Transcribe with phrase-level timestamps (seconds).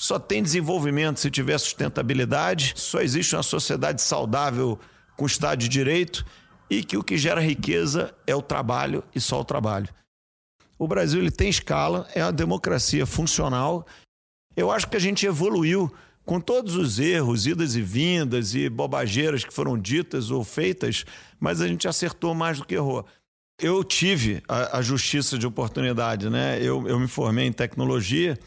[0.00, 4.78] Só tem desenvolvimento se tiver sustentabilidade, só existe uma sociedade saudável
[5.14, 6.24] com Estado de Direito
[6.70, 9.90] e que o que gera riqueza é o trabalho e só o trabalho.
[10.78, 13.86] O Brasil ele tem escala, é uma democracia funcional.
[14.56, 15.92] Eu acho que a gente evoluiu
[16.24, 21.04] com todos os erros, idas e vindas e bobageiras que foram ditas ou feitas,
[21.38, 23.04] mas a gente acertou mais do que errou.
[23.60, 26.58] Eu tive a, a justiça de oportunidade, né?
[26.58, 28.38] Eu, eu me formei em tecnologia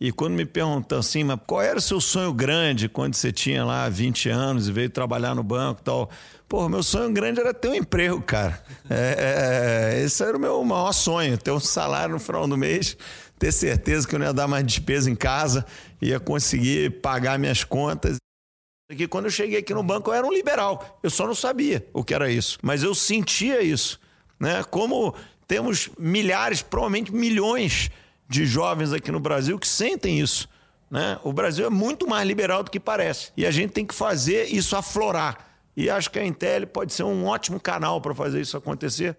[0.00, 3.64] e quando me perguntam assim, mas qual era o seu sonho grande quando você tinha
[3.64, 6.08] lá 20 anos e veio trabalhar no banco e tal?
[6.48, 8.62] Pô, meu sonho grande era ter um emprego, cara.
[8.88, 12.96] É, é, esse era o meu maior sonho, ter um salário no final do mês,
[13.40, 15.66] ter certeza que eu não ia dar mais despesa em casa,
[16.00, 18.18] ia conseguir pagar minhas contas.
[18.96, 21.86] Que quando eu cheguei aqui no banco eu era um liberal, eu só não sabia
[21.92, 24.00] o que era isso, mas eu sentia isso,
[24.40, 24.64] né?
[24.70, 25.14] Como
[25.46, 27.90] temos milhares, provavelmente milhões
[28.28, 30.48] de jovens aqui no Brasil que sentem isso.
[30.90, 31.18] Né?
[31.22, 33.32] O Brasil é muito mais liberal do que parece.
[33.36, 35.46] E a gente tem que fazer isso aflorar.
[35.76, 39.16] E acho que a Intel pode ser um ótimo canal para fazer isso acontecer.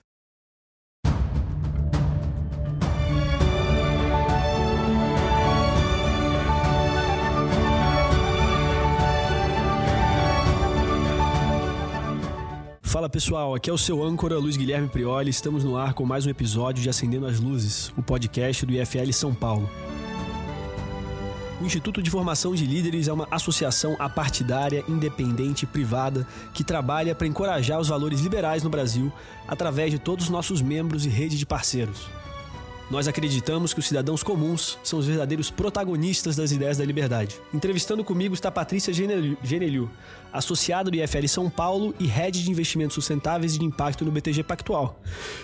[12.89, 15.29] Fala pessoal, aqui é o seu âncora Luiz Guilherme Prioli.
[15.29, 19.11] Estamos no ar com mais um episódio de Acendendo as Luzes, o podcast do IFL
[19.13, 19.69] São Paulo.
[21.61, 27.13] O Instituto de Formação de Líderes é uma associação apartidária, independente e privada que trabalha
[27.13, 29.13] para encorajar os valores liberais no Brasil
[29.47, 32.07] através de todos os nossos membros e rede de parceiros.
[32.89, 37.39] Nós acreditamos que os cidadãos comuns são os verdadeiros protagonistas das ideias da liberdade.
[37.53, 39.87] Entrevistando comigo está Patrícia Geneliu,
[40.33, 44.41] associada do IFL São Paulo e head de investimentos sustentáveis e de impacto no BTG
[44.41, 44.99] Pactual.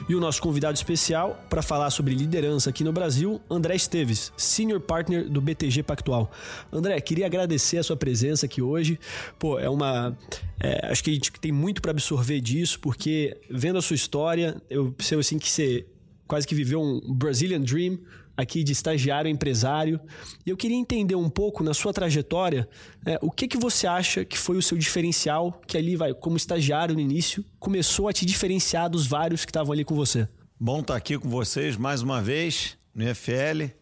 [0.10, 4.80] E o nosso convidado especial para falar sobre liderança aqui no Brasil, André Esteves, senior
[4.80, 6.32] partner do BTG Pactual.
[6.74, 9.00] André, queria agradecer a sua presença aqui hoje.
[9.38, 10.18] Pô, é uma
[10.60, 14.60] é, acho que a gente tem muito para absorver disso, porque vendo a sua história,
[14.68, 15.86] eu percebo assim que você
[16.28, 18.00] quase que viveu um Brazilian Dream
[18.38, 20.00] aqui de estagiário empresário.
[20.46, 22.68] E eu queria entender um pouco na sua trajetória
[23.06, 26.38] né, o que, que você acha que foi o seu diferencial, que ali vai, como
[26.38, 30.28] estagiário no início, começou a te diferenciar dos vários que estavam ali com você.
[30.60, 33.74] Bom estar tá aqui com vocês mais uma vez no IFL.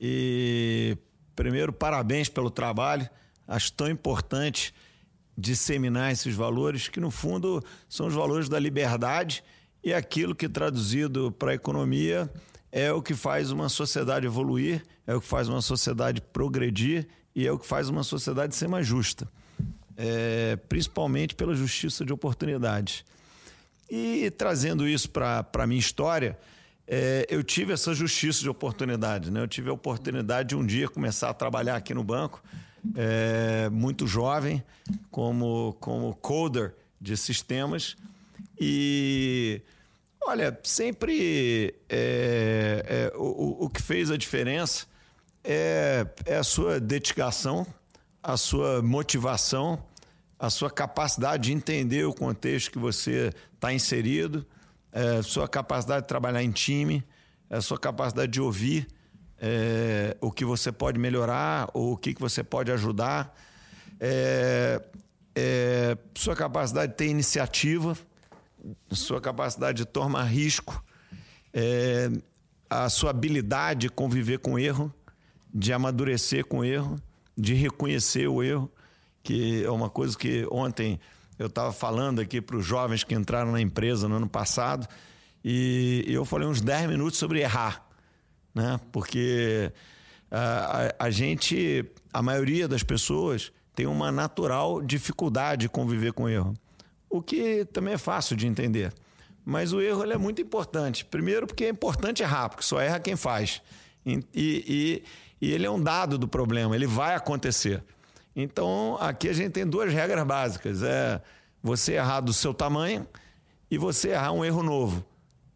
[0.00, 0.96] E
[1.34, 3.08] primeiro, parabéns pelo trabalho.
[3.46, 4.74] Acho tão importante
[5.36, 9.42] disseminar esses valores, que no fundo são os valores da liberdade
[9.82, 12.30] e aquilo que traduzido para a economia
[12.70, 17.46] é o que faz uma sociedade evoluir, é o que faz uma sociedade progredir e
[17.46, 19.28] é o que faz uma sociedade ser mais justa.
[19.96, 23.04] É, principalmente pela justiça de oportunidades.
[23.90, 26.38] E trazendo isso para a minha história,
[26.86, 29.30] é, eu tive essa justiça de oportunidade.
[29.30, 29.40] Né?
[29.40, 32.42] Eu tive a oportunidade de um dia começar a trabalhar aqui no banco,
[32.94, 34.62] é, muito jovem,
[35.10, 37.96] como, como coder de sistemas.
[38.60, 39.62] E
[40.26, 44.86] olha, sempre é, é, o, o que fez a diferença
[45.44, 47.66] é, é a sua dedicação,
[48.22, 49.82] a sua motivação,
[50.38, 54.46] a sua capacidade de entender o contexto que você está inserido,
[54.92, 57.04] é, sua capacidade de trabalhar em time,
[57.48, 58.86] a sua capacidade de ouvir
[59.40, 63.34] é, o que você pode melhorar ou o que, que você pode ajudar,
[64.00, 64.82] é,
[65.34, 67.96] é sua capacidade de ter iniciativa
[68.90, 70.82] sua capacidade de tomar risco,
[71.52, 72.10] é,
[72.68, 74.92] a sua habilidade de conviver com erro,
[75.52, 76.96] de amadurecer com erro,
[77.36, 78.70] de reconhecer o erro,
[79.22, 80.98] que é uma coisa que ontem
[81.38, 84.86] eu estava falando aqui para os jovens que entraram na empresa no ano passado,
[85.44, 87.86] e eu falei uns 10 minutos sobre errar,
[88.54, 88.78] né?
[88.90, 89.72] porque
[90.30, 96.28] a, a, a gente, a maioria das pessoas, tem uma natural dificuldade de conviver com
[96.28, 96.54] erro
[97.08, 98.92] o que também é fácil de entender.
[99.44, 101.04] Mas o erro é muito importante.
[101.04, 103.62] Primeiro, porque é importante errar, porque só erra quem faz.
[104.04, 105.02] E, e,
[105.40, 107.82] e ele é um dado do problema, ele vai acontecer.
[108.36, 111.20] Então, aqui a gente tem duas regras básicas: é
[111.62, 113.06] você errar do seu tamanho
[113.70, 115.04] e você errar um erro novo.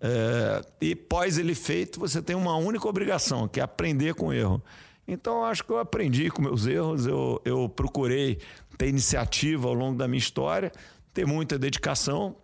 [0.00, 4.32] É, e pós ele feito, você tem uma única obrigação, que é aprender com o
[4.32, 4.62] erro.
[5.06, 8.38] Então, acho que eu aprendi com meus erros, eu, eu procurei
[8.76, 10.72] ter iniciativa ao longo da minha história,
[11.12, 12.36] ter muita dedicação,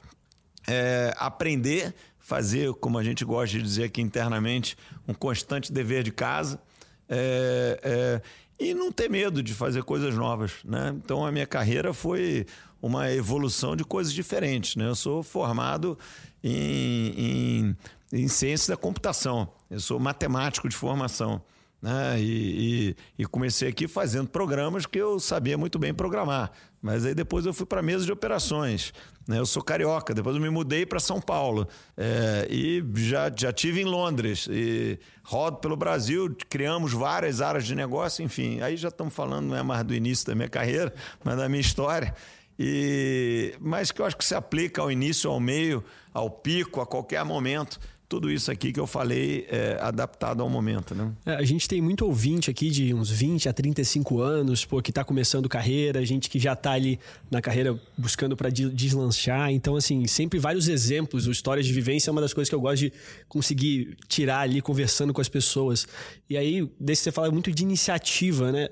[0.66, 4.76] é, aprender, fazer, como a gente gosta de dizer aqui internamente,
[5.06, 6.60] um constante dever de casa.
[7.08, 8.22] É, é,
[8.60, 10.92] e não ter medo de fazer coisas novas, né?
[10.96, 12.44] Então a minha carreira foi
[12.82, 14.88] uma evolução de coisas diferentes, né?
[14.88, 15.98] Eu sou formado
[16.42, 17.74] em,
[18.12, 21.40] em, em ciência da computação, eu sou matemático de formação,
[21.80, 22.20] Né?
[22.20, 26.50] E, e, e, comecei aqui fazendo programas que eu sabia muito bem programar.
[26.82, 28.92] Mas aí depois eu fui para a mesa de operações.
[29.26, 29.38] Né?
[29.38, 31.68] Eu sou carioca, depois eu me mudei para São Paulo.
[31.96, 34.48] É, e já, já tive em Londres.
[34.50, 38.60] E rodo pelo Brasil, criamos várias áreas de negócio, enfim.
[38.60, 40.92] Aí já estamos falando, não é mais do início da minha carreira,
[41.22, 42.12] mas da minha história.
[42.58, 46.86] E, mas que eu acho que se aplica ao início, ao meio, ao pico, a
[46.86, 47.78] qualquer momento
[48.08, 51.12] tudo isso aqui que eu falei é adaptado ao momento, né?
[51.26, 54.90] É, a gente tem muito ouvinte aqui de uns 20 a 35 anos, pô, que
[54.90, 56.98] está começando carreira, gente que já está ali
[57.30, 59.50] na carreira buscando para deslanchar.
[59.50, 62.78] Então, assim, sempre vários exemplos, Histórias de Vivência é uma das coisas que eu gosto
[62.80, 62.92] de
[63.28, 65.86] conseguir tirar ali conversando com as pessoas.
[66.30, 68.68] E aí, desse você fala muito de iniciativa, né?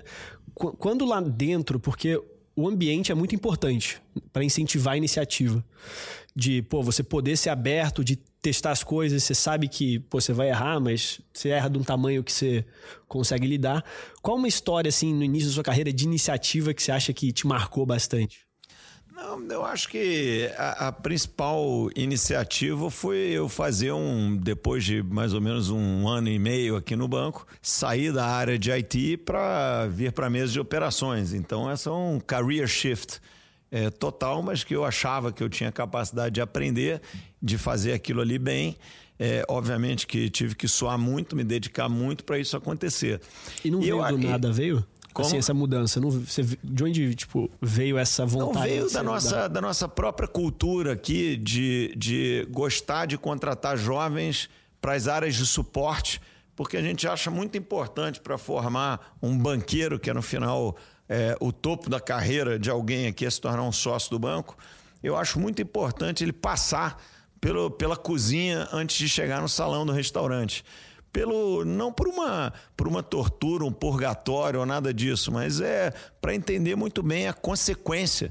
[0.55, 2.19] Quando lá dentro, porque
[2.57, 4.01] o ambiente é muito importante
[4.33, 5.63] para incentivar a iniciativa.
[6.35, 10.33] De, pô, você poder ser aberto, de testar as coisas, você sabe que pô, você
[10.33, 12.65] vai errar, mas você erra de um tamanho que você
[13.07, 13.85] consegue lidar.
[14.23, 17.33] Qual uma história, assim, no início da sua carreira de iniciativa que você acha que
[17.33, 18.46] te marcou bastante?
[19.17, 25.33] Não, eu acho que a, a, principal iniciativa foi eu fazer um, depois de mais
[25.33, 29.87] ou menos um ano e meio aqui no banco, sair da área de IT para
[29.87, 31.33] vir para a mesa de operações.
[31.33, 33.19] Então, essa é um career shift
[33.71, 37.01] é, total, mas que eu achava que eu tinha capacidade de aprender,
[37.41, 38.77] de fazer aquilo ali bem.
[39.19, 43.19] É, obviamente que tive que suar muito, me dedicar muito para isso acontecer.
[43.65, 44.85] E não veio eu, do nada, veio?
[45.17, 45.29] Como?
[45.29, 45.99] Assim, essa mudança.
[45.99, 48.55] Não, você, de onde tipo, veio essa vontade?
[48.55, 54.51] Não, veio da nossa, da nossa própria cultura aqui de, de gostar de contratar jovens
[54.79, 56.21] para as áreas de suporte,
[56.55, 60.77] porque a gente acha muito importante para formar um banqueiro, que é no final
[61.09, 64.55] é, o topo da carreira de alguém aqui a se tornar um sócio do banco.
[65.03, 67.03] Eu acho muito importante ele passar
[67.41, 70.63] pelo, pela cozinha antes de chegar no salão do restaurante
[71.17, 75.91] pelo não por uma por uma tortura, um purgatório ou nada disso, mas é
[76.21, 78.31] para entender muito bem a consequência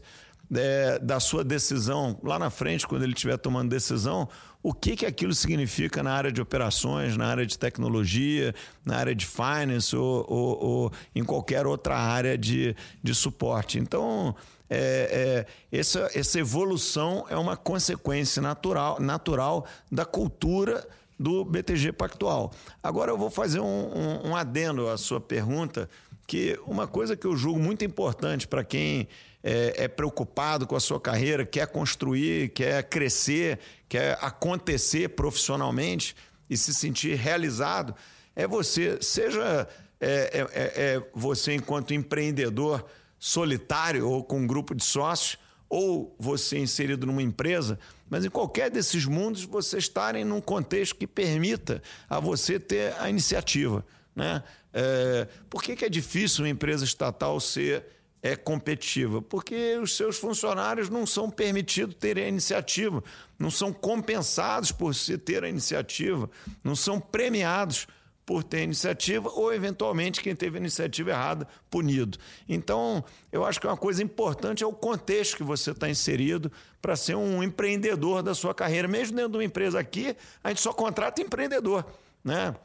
[0.55, 4.29] é, da sua decisão lá na frente, quando ele estiver tomando decisão,
[4.61, 8.53] o que, que aquilo significa na área de operações, na área de tecnologia,
[8.85, 13.79] na área de finance ou, ou, ou em qualquer outra área de, de suporte.
[13.79, 14.35] Então,
[14.69, 22.51] é, é, essa, essa evolução é uma consequência natural, natural da cultura do BTG Pactual.
[22.83, 25.89] Agora eu vou fazer um, um, um adendo à sua pergunta,
[26.27, 29.07] que uma coisa que eu julgo muito importante para quem
[29.43, 36.15] é, é, preocupado com a sua carreira, quer construir, quer crescer, quer acontecer profissionalmente
[36.49, 37.93] e se sentir realizado,
[38.35, 39.67] é você, seja
[40.01, 42.83] é, é, é, é você enquanto empreendedor
[43.19, 45.37] solitário ou com um grupo de sócios,
[45.69, 47.79] ou você inserido numa empresa,
[48.09, 53.09] mas em qualquer desses mundos você estarem num contexto que permita a você ter a
[53.09, 53.85] iniciativa.
[54.15, 54.43] Né?
[54.73, 57.85] É, por que, que é difícil uma empresa estatal ser
[58.21, 59.21] é, competitiva?
[59.21, 63.03] Porque os seus funcionários não são permitidos terem a iniciativa,
[63.37, 66.29] não são compensados por se ter a iniciativa,
[66.63, 67.87] não são premiados
[68.25, 72.17] por ter iniciativa ou, eventualmente, quem teve a iniciativa errada, punido.
[72.49, 76.51] Então, eu acho que uma coisa importante é o contexto que você está inserido
[76.81, 78.87] para ser um empreendedor da sua carreira.
[78.87, 81.85] Mesmo dentro de uma empresa aqui, a gente só contrata empreendedor,
[82.23, 82.55] né?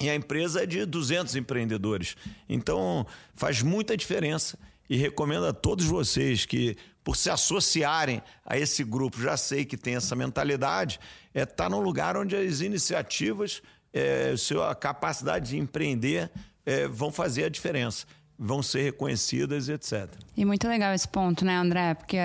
[0.00, 2.14] E a empresa é de 200 empreendedores.
[2.48, 8.84] Então, faz muita diferença e recomendo a todos vocês que, por se associarem a esse
[8.84, 11.00] grupo, já sei que tem essa mentalidade,
[11.34, 13.60] é estar tá num lugar onde as iniciativas
[13.98, 16.30] é, sua capacidade de empreender
[16.64, 18.06] é, vão fazer a diferença,
[18.38, 20.08] vão ser reconhecidas, etc.
[20.36, 21.94] E muito legal esse ponto, né, André?
[21.94, 22.18] Porque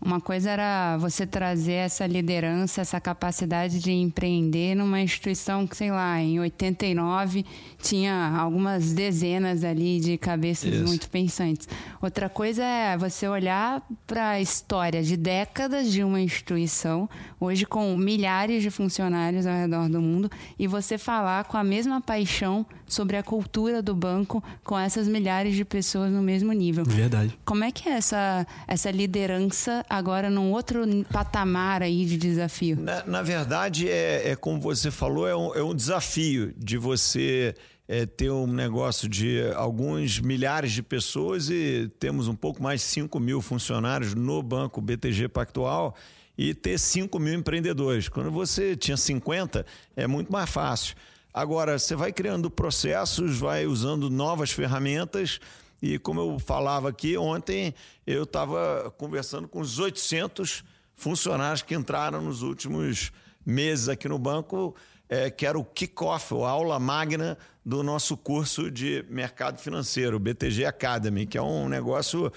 [0.00, 5.90] uma coisa era você trazer essa liderança, essa capacidade de empreender numa instituição que, sei
[5.90, 7.44] lá, em 89
[7.82, 10.84] tinha algumas dezenas ali de cabeças Isso.
[10.84, 11.68] muito pensantes.
[12.00, 17.08] Outra coisa é você olhar para a história de décadas de uma instituição,
[17.40, 22.00] hoje com milhares de funcionários ao redor do mundo, e você falar com a mesma
[22.00, 26.84] paixão sobre a cultura do banco com essas milhares de pessoas no mesmo nível.
[26.84, 27.38] Verdade.
[27.44, 32.76] Como é que é essa, essa liderança agora num outro patamar aí de desafio?
[32.76, 37.54] Na, na verdade, é, é, como você falou, é um, é um desafio de você
[37.88, 42.86] é, ter um negócio de alguns milhares de pessoas e temos um pouco mais de
[42.88, 45.96] 5 mil funcionários no Banco BTG Pactual
[46.36, 48.08] e ter 5 mil empreendedores.
[48.08, 49.64] Quando você tinha 50,
[49.96, 50.94] é muito mais fácil.
[51.32, 55.40] Agora, você vai criando processos, vai usando novas ferramentas
[55.80, 57.74] e como eu falava aqui, ontem
[58.06, 63.12] eu estava conversando com os 800 funcionários que entraram nos últimos
[63.46, 64.74] meses aqui no banco,
[65.08, 70.64] é, que era o kickoff, a aula magna do nosso curso de mercado financeiro, BTG
[70.64, 72.32] Academy, que é um negócio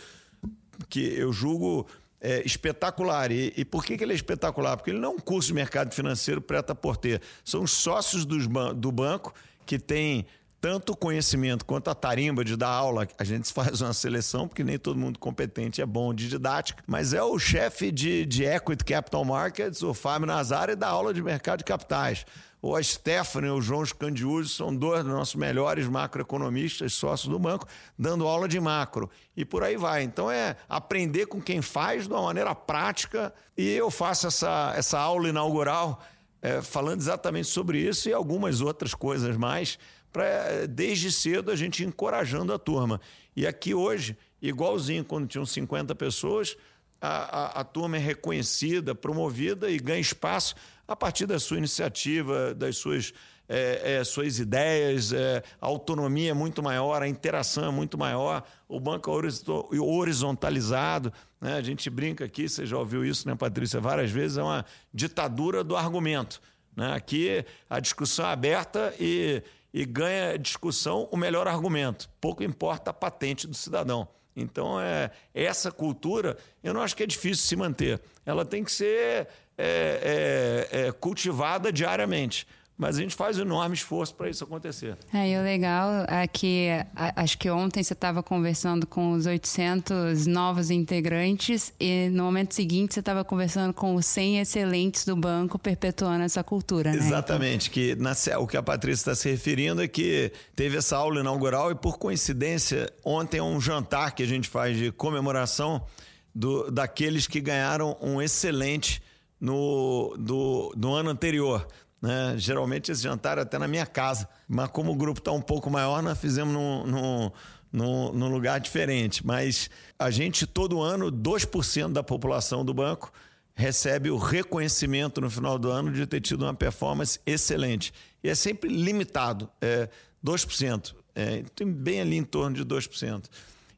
[0.88, 1.88] que eu julgo
[2.20, 3.32] é, espetacular.
[3.32, 4.78] E, e, por que, que ele é espetacular?
[4.78, 7.22] Porque ele não é um curso de mercado financeiro preta por ter.
[7.44, 9.34] São os sócios dos, do banco
[9.66, 10.26] que têm
[10.62, 13.08] tanto conhecimento quanto a tarimba de dar aula.
[13.18, 17.14] A gente faz uma seleção, porque nem todo mundo competente é bom de didática, mas
[17.14, 21.60] é o chefe de, de Equity Capital Markets, o Fábio Nazari, da aula de mercado
[21.60, 22.26] de capitais.
[22.62, 27.40] Ou a Stephanie ou o João Scandiuzzi são dois dos nossos melhores macroeconomistas, sócios do
[27.40, 27.66] banco,
[27.98, 29.10] dando aula de macro.
[29.36, 30.04] E por aí vai.
[30.04, 33.34] Então é aprender com quem faz de uma maneira prática.
[33.58, 36.04] E eu faço essa, essa aula inaugural
[36.40, 39.80] é, falando exatamente sobre isso e algumas outras coisas mais
[40.12, 43.00] para desde cedo a gente encorajando a turma.
[43.36, 46.58] E aqui hoje, igualzinho quando tinham 50 pessoas,
[47.02, 50.56] a, a, a, turma é reconhecida, promovida e ganha espaço
[50.88, 53.12] a partir da sua iniciativa, das suas,
[53.50, 58.44] é, é, suas ideias, é, a autonomia é muito maior, a interação é muito maior,
[58.68, 61.12] o banco é horizontalizado.
[61.40, 61.56] Né?
[61.56, 64.64] A gente brinca aqui, você já ouviu isso, né, Patrícia, várias vezes, é uma
[64.94, 66.40] ditadura do argumento.
[66.76, 66.94] Né?
[66.94, 69.42] Aqui a discussão é aberta e
[69.74, 72.10] e ganha discussão o melhor argumento.
[72.20, 74.08] Pouco importa a patente do cidadão.
[74.36, 78.02] Então, é, essa cultura, eu não acho que é difícil se manter.
[78.26, 82.48] Ela tem que ser é, é, é cultivada diariamente
[82.82, 84.98] mas a gente faz um enorme esforço para isso acontecer.
[85.14, 86.68] É, e o legal é que
[87.16, 92.96] acho que ontem você estava conversando com os 800 novos integrantes e no momento seguinte
[92.96, 96.98] você estava conversando com os 100 excelentes do banco perpetuando essa cultura, né?
[96.98, 97.96] Exatamente, então...
[98.20, 101.70] que na, o que a Patrícia está se referindo é que teve essa aula inaugural
[101.70, 105.86] e por coincidência ontem é um jantar que a gente faz de comemoração
[106.34, 109.04] do, daqueles que ganharam um excelente
[109.40, 111.68] no, do, do ano anterior.
[112.02, 112.34] Né?
[112.38, 115.70] Geralmente esse jantar é até na minha casa, mas como o grupo está um pouco
[115.70, 117.32] maior, nós fizemos num, num,
[117.72, 119.26] num, num lugar diferente.
[119.26, 123.12] Mas a gente, todo ano, 2% da população do banco
[123.54, 127.94] recebe o reconhecimento no final do ano de ter tido uma performance excelente.
[128.24, 129.88] E é sempre limitado, é
[130.26, 133.26] 2%, é, bem ali em torno de 2%.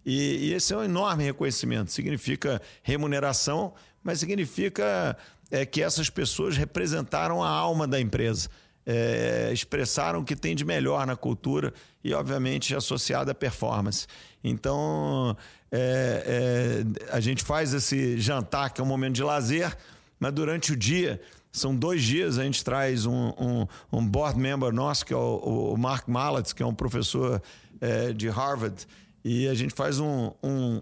[0.05, 1.91] E, e esse é um enorme reconhecimento.
[1.91, 5.17] Significa remuneração, mas significa
[5.53, 8.49] é que essas pessoas representaram a alma da empresa.
[8.85, 11.71] É, expressaram o que tem de melhor na cultura
[12.03, 14.07] e, obviamente, associado à performance.
[14.43, 15.37] Então,
[15.71, 19.77] é, é, a gente faz esse jantar, que é um momento de lazer,
[20.19, 24.73] mas durante o dia, são dois dias, a gente traz um, um, um board member
[24.73, 27.39] nosso, que é o, o Mark Malletz, que é um professor
[27.79, 28.87] é, de Harvard,
[29.23, 30.31] e a gente faz um,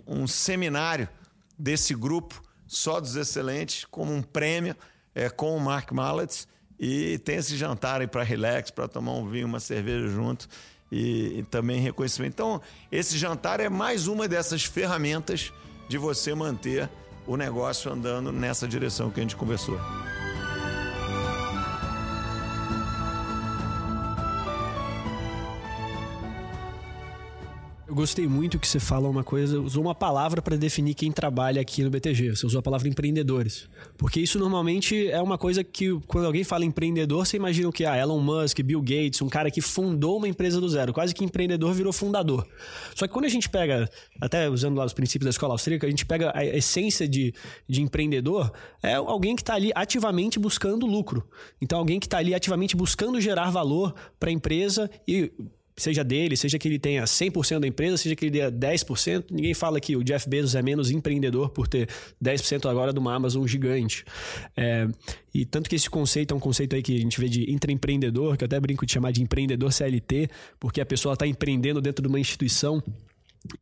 [0.08, 1.10] um seminário
[1.60, 4.78] desse grupo só dos excelentes, como um prêmio
[5.14, 6.48] é, com o Mark Malletz.
[6.80, 10.48] E tem esse jantar aí para relax, para tomar um vinho, uma cerveja junto
[10.90, 12.32] e, e também reconhecimento.
[12.32, 15.52] Então, esse jantar é mais uma dessas ferramentas
[15.90, 16.90] de você manter
[17.28, 19.78] o negócio andando nessa direção que a gente conversou.
[27.92, 31.60] Eu gostei muito que você fala uma coisa, usou uma palavra para definir quem trabalha
[31.60, 32.38] aqui no BTG.
[32.38, 33.68] Você usou a palavra empreendedores.
[33.98, 37.84] Porque isso normalmente é uma coisa que, quando alguém fala empreendedor, você imagina o que?
[37.84, 40.94] Ah, Elon Musk, Bill Gates, um cara que fundou uma empresa do zero.
[40.94, 42.48] Quase que empreendedor virou fundador.
[42.96, 43.90] Só que quando a gente pega,
[44.22, 47.34] até usando lá os princípios da escola austríaca, a gente pega a essência de,
[47.68, 51.28] de empreendedor, é alguém que está ali ativamente buscando lucro.
[51.62, 55.30] Então, alguém que está ali ativamente buscando gerar valor para a empresa e
[55.82, 59.54] seja dele, seja que ele tenha 100% da empresa, seja que ele dê 10%, ninguém
[59.54, 61.90] fala que o Jeff Bezos é menos empreendedor por ter
[62.24, 64.06] 10% agora de uma Amazon gigante.
[64.56, 64.88] É,
[65.34, 68.38] e tanto que esse conceito é um conceito aí que a gente vê de intraempreendedor,
[68.38, 72.02] que eu até brinco de chamar de empreendedor CLT, porque a pessoa está empreendendo dentro
[72.02, 72.84] de uma instituição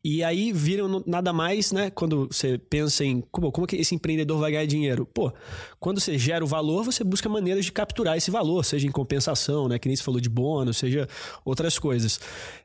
[0.03, 1.89] e aí viram nada mais, né?
[1.89, 5.05] Quando você pensa em como, como que esse empreendedor vai ganhar dinheiro?
[5.05, 5.31] Pô,
[5.79, 9.69] quando você gera o valor, você busca maneiras de capturar esse valor, seja em compensação,
[9.69, 9.79] né?
[9.79, 11.07] Que nem você falou de bônus, seja
[11.45, 12.19] outras coisas.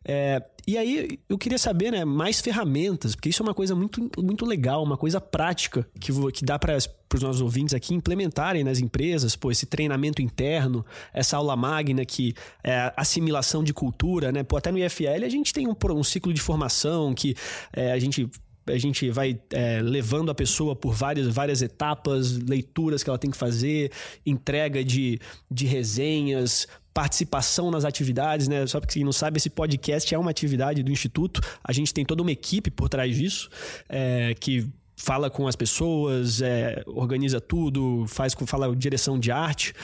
[0.05, 4.11] É, e aí eu queria saber, né, mais ferramentas, porque isso é uma coisa muito,
[4.19, 8.79] muito legal, uma coisa prática que, que dá para os nossos ouvintes aqui implementarem nas
[8.79, 14.43] empresas, pô, esse treinamento interno, essa aula magna que é assimilação de cultura, né?
[14.43, 17.37] Pô, até no IFL a gente tem um, um ciclo de formação que
[17.73, 18.29] é, a gente
[18.67, 23.31] a gente vai é, levando a pessoa por várias, várias etapas, leituras que ela tem
[23.31, 23.93] que fazer,
[24.25, 25.19] entrega de,
[25.51, 28.65] de resenhas, participação nas atividades, né?
[28.69, 31.41] Só porque quem não sabe, esse podcast é uma atividade do Instituto.
[31.63, 33.51] A gente tem toda uma equipe por trás disso,
[33.89, 39.75] é, que fala com as pessoas, é, organiza tudo, faz fala direção de arte.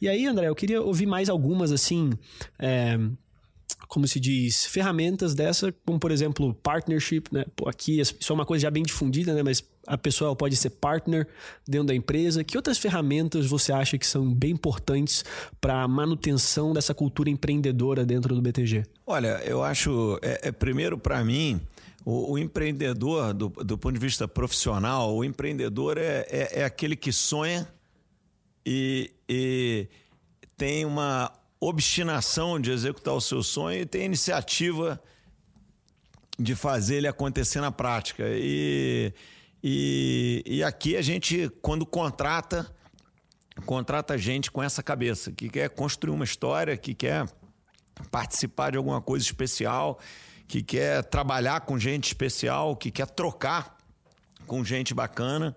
[0.00, 2.10] E aí, André, eu queria ouvir mais algumas assim.
[2.58, 2.98] É,
[3.88, 7.44] como se diz, ferramentas dessa, como por exemplo, partnership, né?
[7.54, 9.42] Pô, aqui isso é uma coisa já bem difundida, né?
[9.42, 11.26] Mas a pessoa pode ser partner
[11.66, 12.42] dentro da empresa.
[12.42, 15.24] Que outras ferramentas você acha que são bem importantes
[15.60, 18.84] para a manutenção dessa cultura empreendedora dentro do BTG?
[19.06, 21.60] Olha, eu acho, é, é primeiro para mim,
[22.04, 26.96] o, o, empreendedor, do, do ponto de vista profissional, o empreendedor é, é, é aquele
[26.96, 27.68] que sonha
[28.64, 29.88] e, e
[30.56, 31.32] tem uma
[31.68, 35.02] obstinação de executar o seu sonho e tem iniciativa
[36.38, 38.24] de fazer ele acontecer na prática.
[38.28, 39.12] E,
[39.62, 42.70] e, e aqui a gente, quando contrata,
[43.64, 47.26] contrata gente com essa cabeça, que quer construir uma história, que quer
[48.10, 49.98] participar de alguma coisa especial,
[50.46, 53.76] que quer trabalhar com gente especial, que quer trocar
[54.46, 55.56] com gente bacana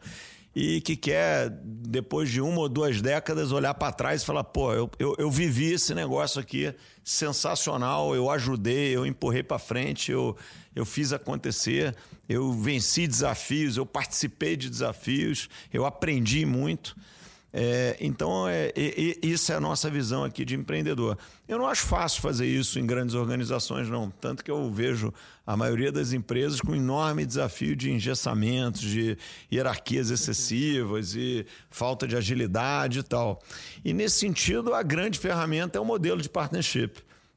[0.56, 4.74] e que quer, depois de uma ou duas décadas, olhar para trás e falar: pô,
[4.74, 10.36] eu, eu, eu, vivi esse negócio aqui sensacional, eu ajudei, eu empurrei para frente, eu,
[10.75, 11.96] eu fiz acontecer,
[12.27, 16.96] eu venci desafios, eu participei de desafios, eu aprendi muito.
[17.51, 21.18] É, então, é, é, isso é a nossa visão aqui de empreendedor.
[21.48, 24.12] Eu não acho fácil fazer isso em grandes organizações, não.
[24.12, 25.12] Tanto que eu vejo
[25.46, 29.18] a maioria das empresas com enorme desafio de engessamentos, de
[29.51, 33.41] hierarquias excessivas e falta de agilidade e tal.
[33.84, 36.91] E, nesse sentido, a grande ferramenta é o modelo de partnership.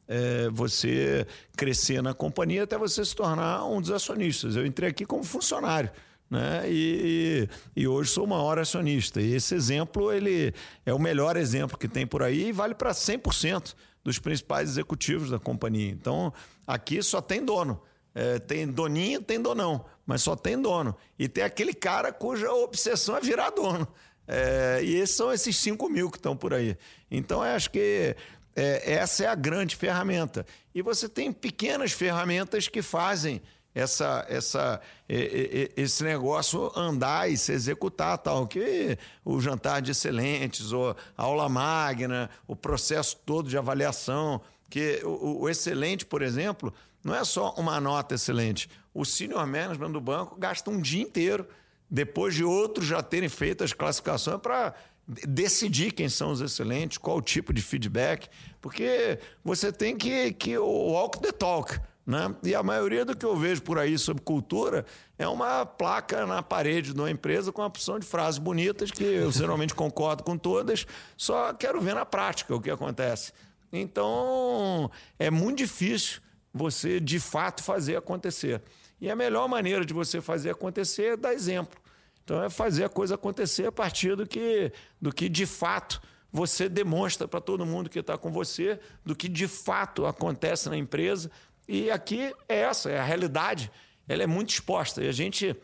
[0.07, 1.27] É você
[1.57, 4.57] crescer na companhia até você se tornar um dos acionistas.
[4.57, 5.91] Eu entrei aqui como funcionário
[6.33, 6.63] né?
[6.67, 9.21] E, e, e, hoje sou o maior acionista.
[9.21, 10.55] E esse exemplo ele
[10.87, 15.29] é o melhor exemplo que tem por aí e vale para 100% dos principais executivos
[15.29, 15.91] da companhia.
[15.91, 16.33] Então,
[16.67, 17.83] aqui só tem dono.
[18.15, 20.97] É, tem doninho, tem donão, mas só tem dono.
[21.19, 23.87] E tem aquele cara cuja obsessão é virar dono.
[24.27, 26.79] É, e esses são esses 5 mil que estão por aí.
[27.11, 28.17] Então, acho que
[28.57, 30.47] é, essa é a grande ferramenta.
[30.75, 33.43] E você tem pequenas ferramentas que fazem
[33.75, 40.91] essa, essa, esse negócio andar e se executar, tal, que o jantar de excelentes, ou
[41.17, 47.15] a aula magna, o processo todo de avaliação, que o, o excelente, por exemplo, não
[47.15, 48.69] é só uma nota excelente.
[48.95, 51.47] O senior management do banco gasta um dia inteiro,
[51.91, 54.75] depois de outros já terem feito as classificações, para
[55.07, 58.29] decidir quem são os excelentes, qual o tipo de feedback,
[58.61, 61.79] porque você tem que, que walk the talk.
[62.05, 62.35] Né?
[62.43, 64.85] E a maioria do que eu vejo por aí sobre cultura
[65.17, 69.05] é uma placa na parede de uma empresa com uma opção de frases bonitas, que
[69.05, 70.87] eu geralmente concordo com todas,
[71.17, 73.33] só quero ver na prática o que acontece.
[73.73, 76.21] Então, é muito difícil
[76.53, 78.61] você, de fato, fazer acontecer.
[79.01, 81.81] E a melhor maneira de você fazer acontecer é dar exemplo.
[82.25, 86.69] Então, é fazer a coisa acontecer a partir do que, do que de fato, você
[86.69, 91.31] demonstra para todo mundo que está com você, do que de fato acontece na empresa,
[91.69, 93.71] e aqui é essa, é a realidade.
[94.09, 95.03] Ela é muito exposta.
[95.03, 95.57] E a gente,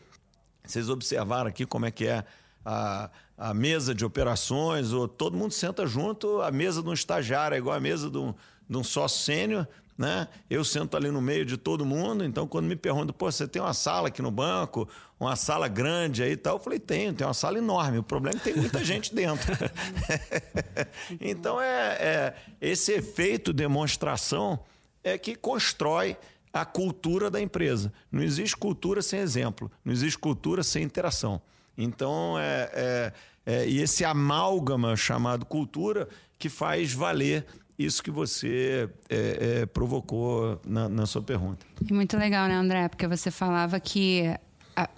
[0.63, 2.23] vocês observaram aqui como é que é
[2.65, 7.55] a, a mesa de operações, ou todo mundo senta junto, a mesa de um estagiário
[7.55, 8.33] é igual a mesa de um,
[8.69, 10.29] de um sócio sênior, né?
[10.49, 13.61] Eu sento ali no meio de todo mundo, então quando me perguntam, pô, você tem
[13.61, 14.87] uma sala aqui no banco,
[15.19, 18.37] uma sala grande aí e tal, eu falei, tenho, tem uma sala enorme, o problema
[18.37, 19.51] é que tem muita gente dentro.
[21.19, 24.59] então é, é esse efeito demonstração
[25.03, 26.17] é que constrói
[26.51, 27.93] a cultura da empresa.
[28.11, 31.41] Não existe cultura sem exemplo, não existe cultura sem interação.
[31.77, 33.13] Então, é, é,
[33.45, 36.07] é, e esse amálgama chamado cultura
[36.37, 37.45] que faz valer
[37.77, 41.65] isso que você é, é, provocou na, na, sua pergunta.
[41.89, 42.89] Muito legal, né, André?
[42.89, 44.23] Porque você falava que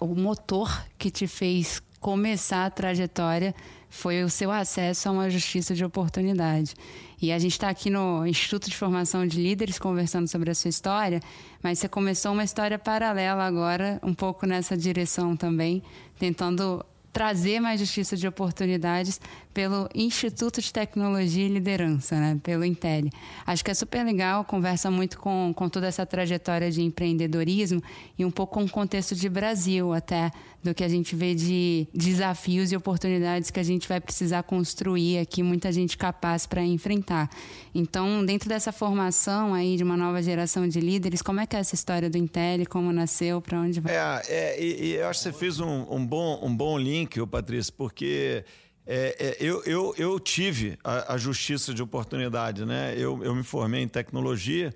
[0.00, 3.54] o motor que te fez começar a trajetória
[3.88, 6.74] foi o seu acesso a uma justiça de oportunidade.
[7.20, 10.68] E a gente está aqui no Instituto de Formação de Líderes conversando sobre a sua
[10.68, 11.20] história,
[11.62, 15.80] mas você começou uma história paralela agora, um pouco nessa direção também,
[16.18, 19.20] tentando trazer mais justiça de oportunidades
[19.52, 22.40] pelo Instituto de Tecnologia e Liderança, né?
[22.42, 23.10] pelo Intel.
[23.46, 27.82] Acho que é super legal, conversa muito com, com toda essa trajetória de empreendedorismo
[28.18, 30.30] e um pouco com o contexto de Brasil até,
[30.62, 35.18] do que a gente vê de desafios e oportunidades que a gente vai precisar construir
[35.18, 37.28] aqui, muita gente capaz para enfrentar.
[37.74, 41.58] Então, dentro dessa formação aí de uma nova geração de líderes, como é que é
[41.58, 43.94] essa história do Intel, como nasceu, para onde vai?
[43.94, 47.24] É, é e, e, eu acho que você fez um, um, bom, um bom link,
[47.26, 48.44] Patrícia, porque
[48.86, 52.94] é, é, eu, eu, eu tive a, a, justiça de oportunidade, né?
[52.96, 54.74] Eu, eu me formei em tecnologia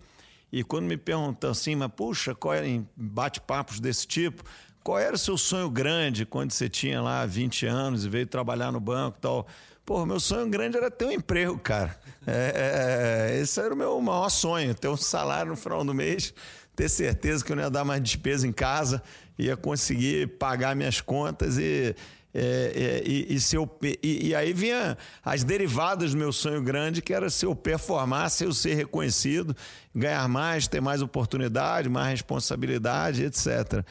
[0.53, 4.45] e quando me perguntam assim, mas puxa, qual é, em bate-papos desse tipo,
[4.83, 8.71] qual era o seu sonho grande quando você tinha lá 20 anos e veio trabalhar
[8.71, 9.47] no banco e tal?
[9.85, 11.99] Pô, meu sonho grande era ter um emprego, cara.
[12.27, 16.33] É, é, esse era o meu maior sonho, ter um salário no final do mês,
[16.77, 19.03] ter certeza que eu não ia dar mais despesa em casa,
[19.39, 21.95] ia conseguir pagar minhas contas e
[22.39, 26.63] é, é, e, e, se eu, e, e, aí vinha as derivadas do meu sonho
[26.63, 29.57] grande, que era se eu performar, se eu ser reconhecido,
[29.95, 33.83] ganhar mais, ter mais oportunidade, mais responsabilidade, etc.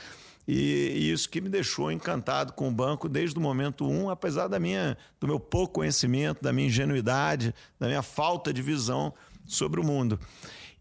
[0.47, 4.47] E, e, isso que me deixou encantado com o banco desde o momento um, apesar
[4.47, 9.12] da minha, do meu pouco conhecimento, da minha ingenuidade, da minha falta de visão
[9.47, 10.19] sobre o mundo.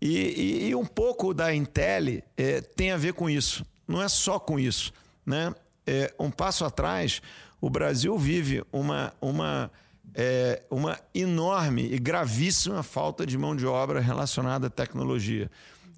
[0.02, 3.64] E, e um pouco da Intel é, tem a ver com isso.
[3.88, 4.92] Não é só com isso,
[5.24, 5.54] né?
[5.86, 7.20] É, um passo atrás,
[7.60, 9.70] o Brasil vive uma, uma,
[10.14, 15.50] é, uma enorme e gravíssima falta de mão de obra relacionada à tecnologia.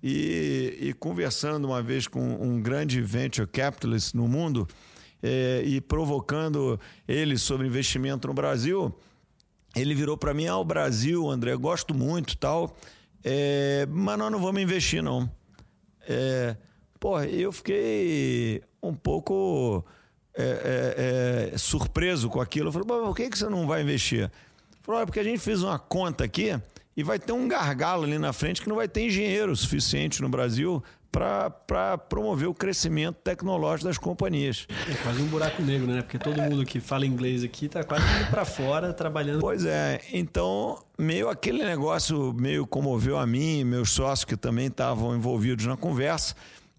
[0.03, 4.68] E, e conversando uma vez com um grande venture capitalist no mundo
[5.22, 8.94] é, e provocando ele sobre investimento no Brasil,
[9.75, 12.77] ele virou para mim: Ah, o Brasil, André, gosto muito tal,
[13.25, 15.31] é, mas nós não vamos investir, não.
[16.09, 16.57] É,
[17.07, 19.85] porra, eu fiquei um pouco
[20.37, 22.66] é, é, é, surpreso com aquilo.
[22.66, 24.29] Eu falei, por que, que você não vai investir?
[24.83, 26.61] Falou, porque a gente fez uma conta aqui
[26.97, 30.29] e vai ter um gargalo ali na frente que não vai ter engenheiro suficiente no
[30.29, 34.66] Brasil para promover o crescimento tecnológico das companhias.
[34.90, 36.03] É quase um buraco negro, né?
[36.03, 39.38] Porque todo mundo que fala inglês aqui está quase indo para fora trabalhando.
[39.40, 45.14] Pois é, então meio aquele negócio meio comoveu a mim, meus sócios que também estavam
[45.14, 46.35] envolvidos na conversa.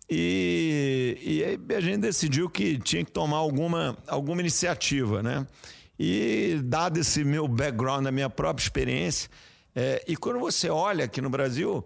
[0.10, 5.46] E, e aí a gente decidiu que tinha que tomar alguma, alguma iniciativa, né?
[6.00, 9.30] E dado esse meu background, a minha própria experiência,
[9.76, 11.86] é, e quando você olha aqui no Brasil,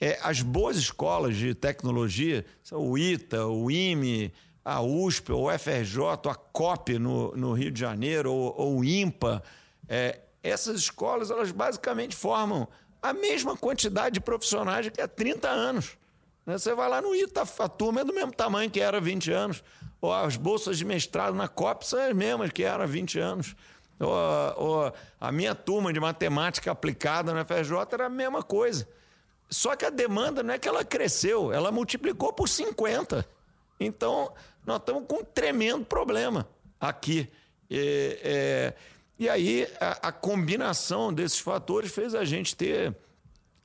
[0.00, 4.32] é, as boas escolas de tecnologia, o ITA, o IME,
[4.64, 9.42] a USP, o FRJ, a COP no, no Rio de Janeiro, ou, ou o IMPA,
[9.88, 12.68] é, essas escolas elas basicamente formam
[13.02, 15.96] a mesma quantidade de profissionais que há 30 anos.
[16.46, 16.56] Né?
[16.56, 19.32] Você vai lá no ITA, a turma é do mesmo tamanho que era há 20
[19.32, 19.64] anos.
[20.00, 23.56] Ou as bolsas de mestrado na COP são as mesmas que eram há 20 anos.
[23.98, 24.12] Ou,
[24.56, 28.86] ou a minha turma de matemática aplicada na FRJ era a mesma coisa.
[29.48, 33.26] Só que a demanda não é que ela cresceu, ela multiplicou por 50.
[33.78, 34.32] Então,
[34.64, 36.48] nós estamos com um tremendo problema
[36.80, 37.28] aqui.
[37.70, 38.74] E, é,
[39.18, 42.94] e aí, a, a combinação desses fatores fez a gente ter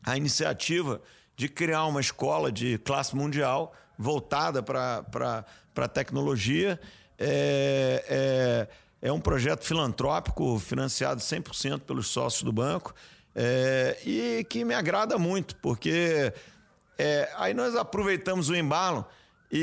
[0.03, 1.01] a iniciativa
[1.41, 5.43] de criar uma escola de classe mundial voltada para
[5.75, 6.79] a tecnologia.
[7.17, 8.67] É,
[9.01, 12.93] é, é, um projeto filantrópico financiado 100% pelos sócios do banco
[13.33, 16.31] é, e que me agrada muito, porque
[16.95, 19.03] é, aí nós aproveitamos o embalo
[19.51, 19.57] e,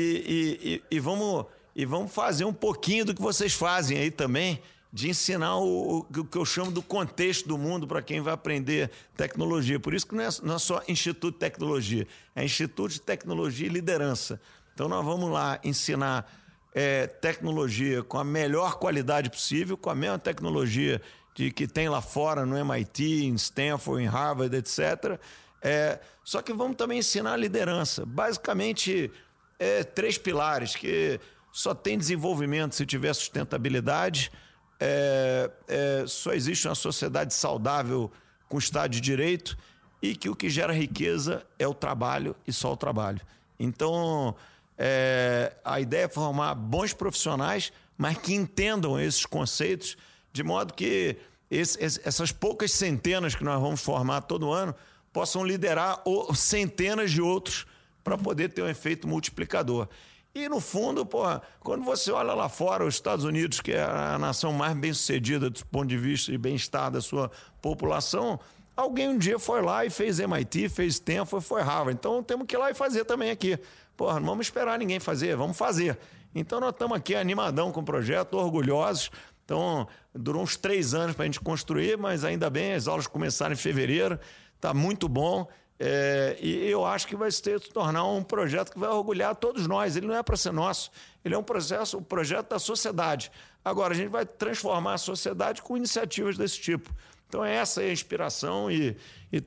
[0.59, 4.61] e, e, e, vamos, e vamos fazer um pouquinho do que vocês fazem aí também
[4.91, 8.89] de ensinar o, o, que eu chamo do contexto do mundo para quem vai aprender
[9.15, 9.79] tecnologia.
[9.79, 13.67] Por isso que não é, não é só Instituto de Tecnologia, é Instituto de Tecnologia
[13.67, 14.41] e Liderança.
[14.73, 16.31] Então nós vamos lá ensinar
[16.73, 21.01] é, tecnologia com a melhor qualidade possível, com a mesma tecnologia
[21.35, 25.19] de que tem lá fora no MIT, em Stanford, em Harvard, etc.
[25.61, 28.05] É, só que vamos também ensinar liderança.
[28.05, 29.11] Basicamente,
[29.59, 31.19] é, três pilares que
[31.51, 34.31] só tem desenvolvimento se tiver sustentabilidade
[34.79, 38.11] é, é, só existe uma sociedade saudável
[38.47, 39.57] com Estado de Direito
[40.01, 43.21] e que o que gera riqueza é o trabalho e só o trabalho.
[43.59, 44.35] Então,
[44.77, 49.97] é, a ideia é formar bons profissionais, mas que entendam esses conceitos,
[50.31, 51.17] de modo que
[51.51, 54.73] esse, essas poucas centenas que nós vamos formar todo ano
[55.11, 56.01] possam liderar
[56.33, 57.65] centenas de outros
[58.03, 59.89] para poder ter um efeito multiplicador.
[60.33, 64.17] E no fundo, porra, quando você olha lá fora, os Estados Unidos, que é a
[64.19, 68.39] nação mais bem sucedida do ponto de vista de bem-estar da sua população,
[68.75, 71.93] alguém um dia foi lá e fez MIT, fez Stanford, foi Harvard.
[71.93, 73.57] Então temos que ir lá e fazer também aqui.
[73.97, 75.97] Porra, não vamos esperar ninguém fazer, vamos fazer.
[76.33, 79.09] Então nós estamos aqui animadão com o projeto, orgulhosos.
[79.43, 83.53] Então durou uns três anos para a gente construir, mas ainda bem, as aulas começaram
[83.53, 84.19] em fevereiro,
[84.55, 85.47] está muito bom.
[85.79, 87.41] É, e eu acho que vai se
[87.73, 89.95] tornar um projeto que vai orgulhar todos nós.
[89.95, 90.91] Ele não é para ser nosso,
[91.23, 93.31] ele é um processo, um projeto da sociedade.
[93.63, 96.93] Agora, a gente vai transformar a sociedade com iniciativas desse tipo.
[97.27, 98.95] Então, essa é a inspiração e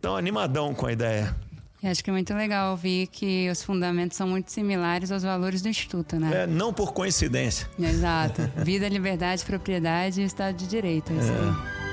[0.00, 1.36] tão animadão com a ideia.
[1.82, 5.62] Eu acho que é muito legal ouvir que os fundamentos são muito similares aos valores
[5.62, 6.44] do Instituto, né?
[6.44, 7.68] É, não por coincidência.
[7.76, 8.40] Exato.
[8.64, 11.12] Vida, liberdade, propriedade e Estado de Direito.
[11.12, 11.91] É isso é.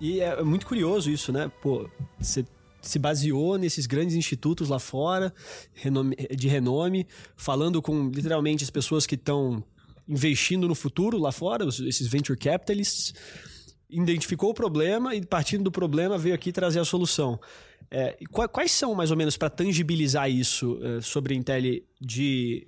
[0.00, 1.50] E é muito curioso isso, né?
[1.60, 2.44] Pô, você
[2.80, 5.34] se baseou nesses grandes institutos lá fora,
[6.36, 7.06] de renome,
[7.36, 9.62] falando com literalmente as pessoas que estão
[10.08, 13.12] investindo no futuro lá fora, esses venture capitalists,
[13.90, 17.38] identificou o problema e, partindo do problema, veio aqui trazer a solução.
[17.90, 18.16] É,
[18.52, 22.66] quais são, mais ou menos, para tangibilizar isso é, sobre Intel de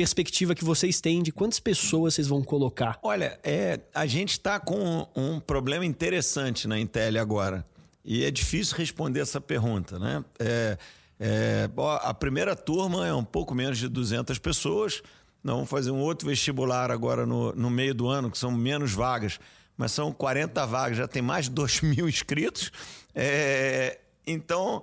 [0.00, 2.98] perspectiva que vocês têm de quantas pessoas vocês vão colocar?
[3.02, 7.66] Olha, é, a gente está com um problema interessante na Intel agora.
[8.02, 10.24] E é difícil responder essa pergunta, né?
[10.38, 10.78] É,
[11.20, 15.02] é, a primeira turma é um pouco menos de 200 pessoas.
[15.44, 18.92] Nós vamos fazer um outro vestibular agora no, no meio do ano, que são menos
[18.92, 19.38] vagas,
[19.76, 22.72] mas são 40 vagas, já tem mais de 2 mil inscritos.
[23.14, 24.82] É, então,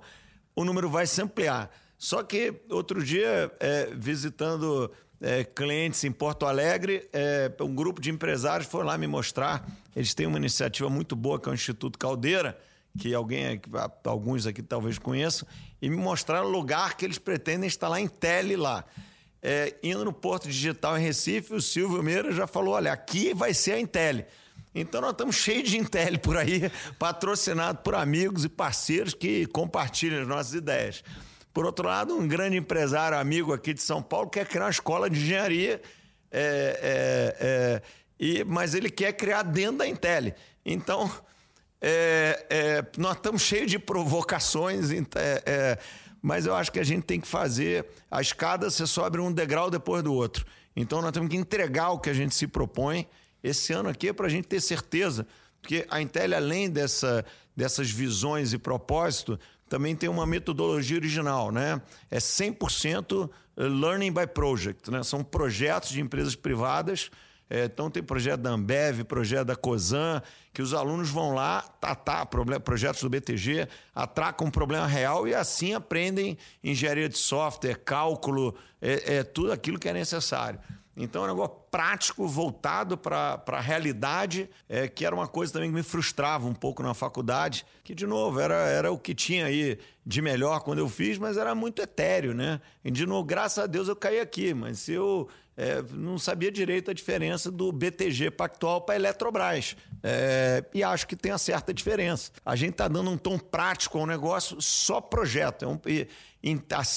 [0.54, 1.72] o número vai se ampliar.
[1.98, 4.88] Só que outro dia, é, visitando
[5.20, 9.68] é, clientes em Porto Alegre, é, um grupo de empresários foi lá me mostrar.
[9.94, 12.58] Eles têm uma iniciativa muito boa, que é o Instituto Caldeira,
[12.98, 13.60] que alguém,
[14.04, 15.46] alguns aqui talvez conheçam,
[15.80, 18.84] e me mostraram o lugar que eles pretendem instalar em tele lá.
[19.40, 23.54] É, indo no Porto Digital em Recife, o Silvio Meira já falou: olha, aqui vai
[23.54, 24.24] ser a Intel.
[24.74, 30.22] Então nós estamos cheios de Intel por aí, patrocinado por amigos e parceiros que compartilham
[30.22, 31.02] as nossas ideias.
[31.52, 35.08] Por outro lado, um grande empresário amigo aqui de São Paulo quer criar uma escola
[35.08, 35.80] de engenharia,
[36.30, 36.40] é,
[36.82, 37.82] é, é
[38.20, 40.34] e, mas ele quer criar dentro da Intel.
[40.64, 41.10] Então,
[41.80, 44.88] é, é, nós estamos cheios de provocações,
[46.20, 49.70] mas eu acho que a gente tem que fazer a escada, você sobe um degrau
[49.70, 50.44] depois do outro.
[50.74, 53.06] Então nós temos que entregar o que a gente se propõe
[53.42, 55.26] esse ano aqui para a gente ter certeza,
[55.60, 57.24] porque a Intel, além dessa,
[57.56, 61.80] dessas visões e propósito, também tem uma metodologia original, né?
[62.10, 65.02] É 100% learning by project, né?
[65.02, 67.10] São projetos de empresas privadas
[67.50, 70.20] é, então tem projeto da Ambev, projeto da Cosan,
[70.52, 75.72] que os alunos vão lá, tratar projetos do BTG, atracam um problema real e assim
[75.72, 80.60] aprendem engenharia de software, cálculo, é, é tudo aquilo que é necessário.
[80.98, 85.70] Então é um negócio prático, voltado para a realidade, é, que era uma coisa também
[85.70, 89.46] que me frustrava um pouco na faculdade, que, de novo, era, era o que tinha
[89.46, 92.60] aí de melhor quando eu fiz, mas era muito etéreo, né?
[92.84, 96.90] E, de novo, graças a Deus eu caí aqui, mas eu é, não sabia direito
[96.90, 99.76] a diferença do BTG Pactual para Eletrobras.
[100.02, 102.32] É, e acho que tem uma certa diferença.
[102.44, 105.64] A gente está dando um tom prático ao negócio, só projeto.
[105.64, 106.08] É um, e,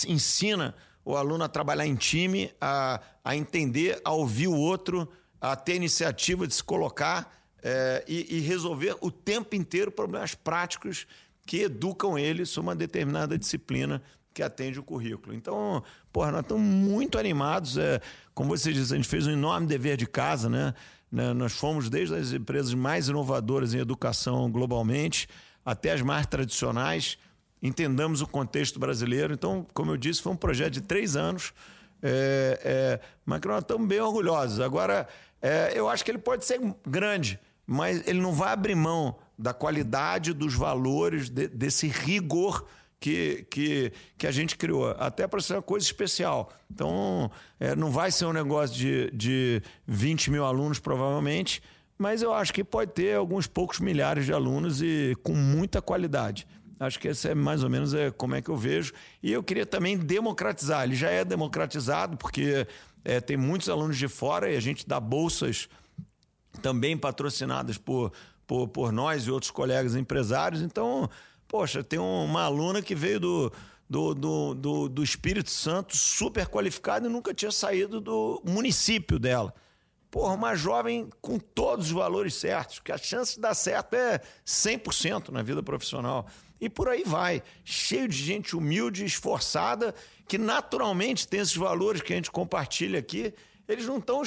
[0.07, 5.07] ensina o aluno a trabalhar em time, a, a entender, a ouvir o outro,
[5.39, 7.31] a ter iniciativa de se colocar
[7.63, 11.05] é, e, e, resolver o tempo inteiro problemas práticos
[11.45, 14.01] que educam ele sobre uma determinada disciplina
[14.33, 15.35] que atende o currículo.
[15.35, 17.77] Então, porra, nós estamos muito animados.
[17.77, 18.01] É,
[18.33, 20.73] como você disse, a gente fez um enorme dever de casa, né?
[21.11, 25.27] né nós fomos desde as empresas mais inovadoras em educação globalmente
[25.63, 27.17] até as mais tradicionais
[27.61, 29.33] entendamos o contexto brasileiro.
[29.33, 31.53] Então, como eu disse, foi um projeto de três anos,
[32.01, 34.59] é, é, mas nós estamos bem orgulhosos.
[34.59, 35.07] Agora,
[35.41, 39.53] é, eu acho que ele pode ser grande, mas ele não vai abrir mão da
[39.53, 42.65] qualidade, dos valores, de, desse rigor
[42.99, 46.53] que, que, que a gente criou, até para ser uma coisa especial.
[46.69, 51.63] Então, é, não vai ser um negócio de, de 20 mil alunos, provavelmente,
[51.97, 56.47] mas eu acho que pode ter alguns poucos milhares de alunos e com muita qualidade.
[56.81, 58.91] Acho que esse é mais ou menos é, como é que eu vejo.
[59.21, 60.83] E eu queria também democratizar.
[60.83, 62.65] Ele já é democratizado, porque
[63.05, 65.69] é, tem muitos alunos de fora e a gente dá bolsas
[66.59, 68.11] também patrocinadas por,
[68.47, 70.59] por, por nós e outros colegas empresários.
[70.63, 71.07] Então,
[71.47, 73.53] poxa, tem uma aluna que veio do,
[73.87, 79.53] do, do, do, do Espírito Santo, super qualificada e nunca tinha saído do município dela.
[80.09, 84.19] Porra, uma jovem com todos os valores certos, que a chance de dar certo é
[84.43, 86.25] 100% na vida profissional.
[86.61, 89.95] E por aí vai, cheio de gente humilde, esforçada,
[90.27, 93.33] que naturalmente tem esses valores que a gente compartilha aqui.
[93.67, 94.21] Eles não estão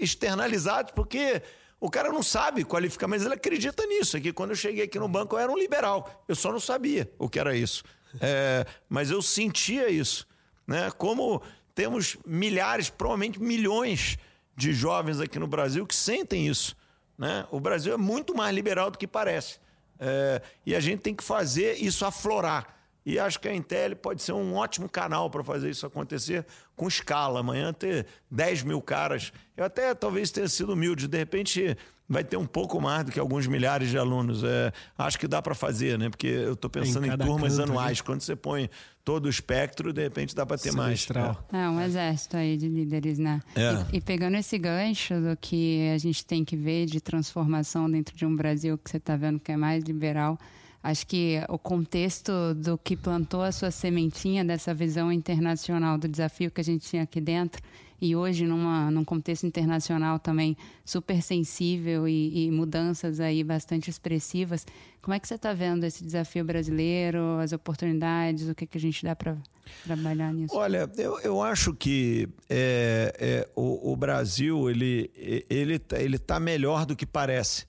[0.00, 1.42] externalizados porque
[1.78, 4.16] o cara não sabe qualificar, mas ele acredita nisso.
[4.16, 6.24] Aqui, quando eu cheguei aqui no banco, eu era um liberal.
[6.26, 7.84] Eu só não sabia o que era isso.
[8.18, 10.26] É, mas eu sentia isso.
[10.66, 10.90] Né?
[10.92, 11.42] Como
[11.74, 14.16] temos milhares, provavelmente milhões
[14.56, 16.74] de jovens aqui no Brasil que sentem isso.
[17.16, 17.46] Né?
[17.50, 19.60] O Brasil é muito mais liberal do que parece.
[19.98, 22.77] É, e a gente tem que fazer isso aflorar.
[23.08, 26.44] E acho que a Intel pode ser um ótimo canal para fazer isso acontecer
[26.76, 27.40] com escala.
[27.40, 29.32] Amanhã ter 10 mil caras.
[29.56, 31.08] Eu até talvez tenha sido humilde.
[31.08, 31.74] De repente
[32.06, 34.44] vai ter um pouco mais do que alguns milhares de alunos.
[34.44, 36.10] É, acho que dá para fazer, né?
[36.10, 38.02] Porque eu estou pensando em, em turmas anuais.
[38.02, 38.68] Quando você põe
[39.02, 41.46] todo o espectro, de repente dá para ter Semestral.
[41.50, 41.62] mais.
[41.62, 41.64] É.
[41.64, 43.40] é um exército aí de líderes, né?
[43.56, 43.86] É.
[43.90, 48.14] E, e, pegando esse gancho do que a gente tem que ver de transformação dentro
[48.14, 50.38] de um Brasil que você está vendo que é mais liberal,
[50.82, 56.50] acho que o contexto do que plantou a sua sementinha dessa visão internacional do desafio
[56.50, 57.62] que a gente tinha aqui dentro
[58.00, 64.64] e hoje numa, num contexto internacional também super sensível e, e mudanças aí bastante expressivas,
[65.02, 68.80] como é que você está vendo esse desafio brasileiro, as oportunidades, o que, que a
[68.80, 69.36] gente dá para
[69.84, 70.54] trabalhar nisso?
[70.54, 75.10] Olha, eu, eu acho que é, é, o, o, Brasil ele
[75.48, 77.66] ele ele está melhor do que parece.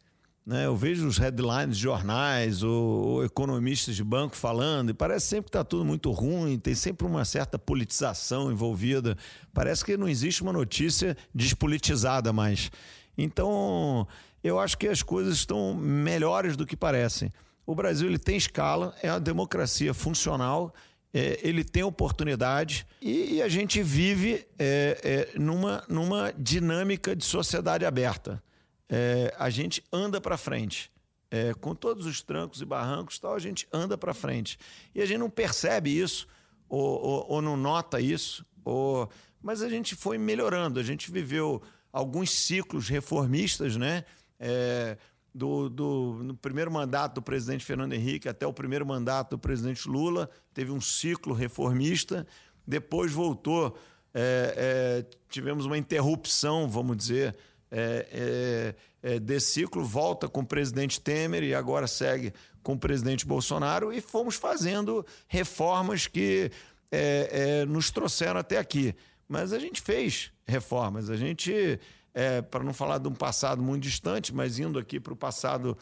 [0.49, 0.65] Né?
[0.65, 5.43] Eu vejo os headlines de jornais ou, ou economistas de banco falando, e parece sempre
[5.43, 9.15] que está tudo muito ruim, tem sempre uma certa politização envolvida.
[9.53, 12.71] Parece que não existe uma notícia despolitizada mais.
[13.15, 14.07] Então,
[14.43, 17.31] eu acho que as coisas estão melhores do que parecem.
[17.63, 20.73] O Brasil ele tem escala, é uma democracia funcional,
[21.13, 27.23] é, ele tem oportunidade e, e a gente vive é, é, numa, numa dinâmica de
[27.23, 28.41] sociedade aberta
[28.89, 30.91] é, a gente anda para frente.
[31.31, 34.57] É, com todos os trancos e barrancos, tal, a gente anda para frente.
[34.95, 36.27] E a gente não percebe isso,
[36.67, 39.07] ou, ou, ou não nota isso, ou...
[39.39, 40.79] mas a gente foi melhorando.
[40.79, 41.61] A gente viveu
[41.93, 44.05] alguns ciclos reformistas, né?
[44.39, 44.97] É,
[45.33, 49.87] do, do, no primeiro mandato do presidente Fernando Henrique até o primeiro mandato do presidente
[49.87, 52.25] Lula, teve um ciclo reformista,
[52.65, 53.77] depois voltou,
[54.13, 57.35] é, é, tivemos uma interrupção, vamos dizer,
[57.71, 62.79] é, é, é, desse ciclo, volta com o presidente Temer e agora segue com o
[62.79, 66.51] presidente Bolsonaro e fomos fazendo reformas que
[66.91, 68.95] é, é, nos trouxeram até aqui.
[69.27, 71.79] Mas a gente fez reformas, a gente,
[72.13, 75.77] é, para não falar de um passado muito distante, mas indo aqui para o passado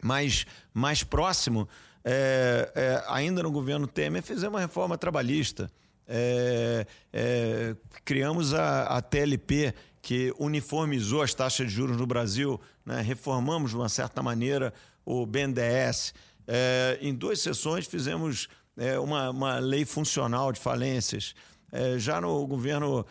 [0.00, 1.68] mais, mais próximo,
[3.08, 5.70] ainda no governo Temer, fizemos uma reforma trabalhista.
[8.04, 13.00] criamos a, a TLP, que uniformizou as taxas de juros no Brasil, né?
[13.02, 14.72] reformamos de uma certa maneira
[15.04, 16.14] o BNDES.
[16.46, 21.34] É, em duas sessões fizemos é, uma, uma lei funcional de falências.
[21.70, 23.06] É, já no governo,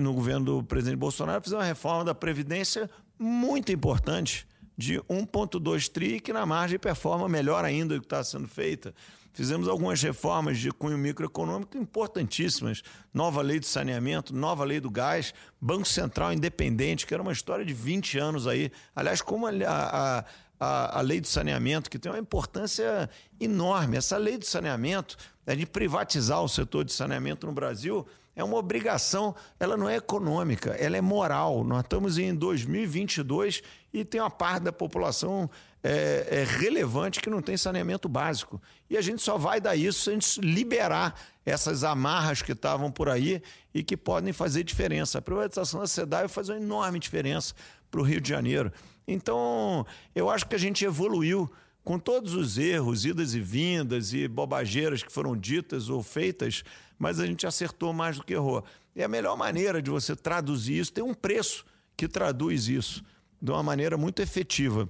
[0.00, 2.88] no governo do presidente Bolsonaro, fizemos uma reforma da Previdência
[3.18, 4.46] muito importante,
[4.78, 8.94] de 1,2 tri, que na margem performa melhor ainda do que está sendo feita.
[9.32, 12.82] Fizemos algumas reformas de cunho microeconômico importantíssimas.
[13.14, 17.64] Nova lei do saneamento, nova lei do gás, Banco Central independente, que era uma história
[17.64, 18.70] de 20 anos aí.
[18.94, 20.24] Aliás, como a, a,
[20.58, 23.08] a, a lei do saneamento, que tem uma importância
[23.40, 23.96] enorme.
[23.96, 25.16] Essa lei do saneamento,
[25.46, 29.96] é de privatizar o setor de saneamento no Brasil, é uma obrigação, ela não é
[29.96, 31.64] econômica, ela é moral.
[31.64, 33.62] Nós estamos em 2022
[33.92, 35.50] e tem uma parte da população
[35.82, 38.60] é, é, relevante que não tem saneamento básico.
[38.88, 41.14] E a gente só vai dar isso se a gente liberar
[41.44, 43.42] essas amarras que estavam por aí
[43.74, 45.18] e que podem fazer diferença.
[45.18, 47.54] A privatização da SEDAI vai fazer uma enorme diferença
[47.90, 48.72] para o Rio de Janeiro.
[49.06, 51.50] Então, eu acho que a gente evoluiu
[51.82, 56.62] com todos os erros, idas e vindas e bobageiras que foram ditas ou feitas,
[57.00, 58.64] mas a gente acertou mais do que errou.
[58.94, 61.64] E a melhor maneira de você traduzir isso tem um preço
[61.96, 63.02] que traduz isso
[63.42, 64.88] de uma maneira muito efetiva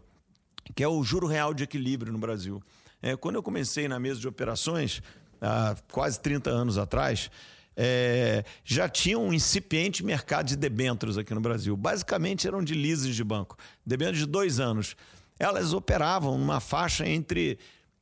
[0.74, 2.62] que é o juro real de equilíbrio no Brasil.
[3.02, 5.02] É, quando eu comecei na mesa de operações,
[5.40, 7.30] há quase 30 anos atrás,
[7.76, 11.76] é, já tinha um incipiente mercado de debêntures aqui no Brasil.
[11.76, 14.96] Basicamente eram de leases de banco, debêntures de dois anos.
[15.38, 17.58] Elas operavam numa faixa entre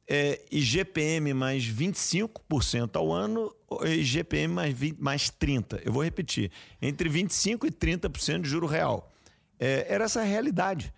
[0.09, 5.83] é, IGPM mais 25% ao ano e IGPM mais, 20, mais 30%.
[5.85, 9.12] Eu vou repetir, entre 25% e 30% de juro real.
[9.61, 10.92] É, era essa a realidade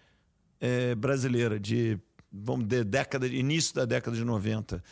[0.60, 1.98] é, brasileira de,
[2.30, 4.82] vamos dizer, década, início da década de 90.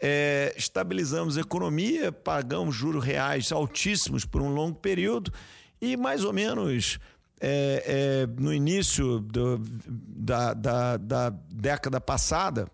[0.00, 5.32] É, estabilizamos a economia, pagamos juros reais altíssimos por um longo período
[5.80, 6.98] e mais ou menos
[7.40, 12.70] é, é, no início do, da, da, da, década passada,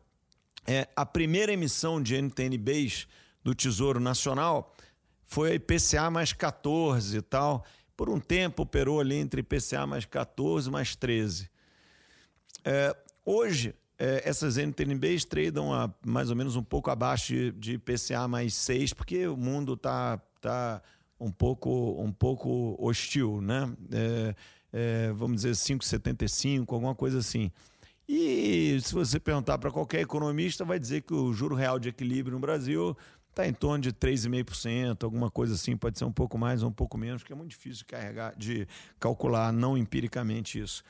[0.70, 3.09] é, a primeira emissão de NTNBs
[3.42, 4.72] do Tesouro Nacional
[5.24, 7.64] foi a IPCA mais 14 e tal.
[7.96, 11.50] Por um tempo operou ali entre IPCA mais 14 mais 13.
[12.64, 17.76] É, hoje, é, essas NTNBs tradam a mais ou menos um pouco abaixo de, de
[17.76, 20.80] PCA mais 6, porque o mundo está tá
[21.18, 23.68] um, pouco, um pouco hostil, né?
[23.90, 24.35] É,
[24.73, 27.50] é, vamos dizer 5,75, alguma coisa assim.
[28.13, 32.35] E se você perguntar para qualquer economista, vai dizer que o juro real de equilíbrio
[32.35, 32.96] no Brasil
[33.29, 36.73] está em torno de 3,5%, alguma coisa assim, pode ser um pouco mais ou um
[36.73, 38.67] pouco menos, porque é muito difícil de carregar, de
[38.98, 40.83] calcular não empiricamente isso.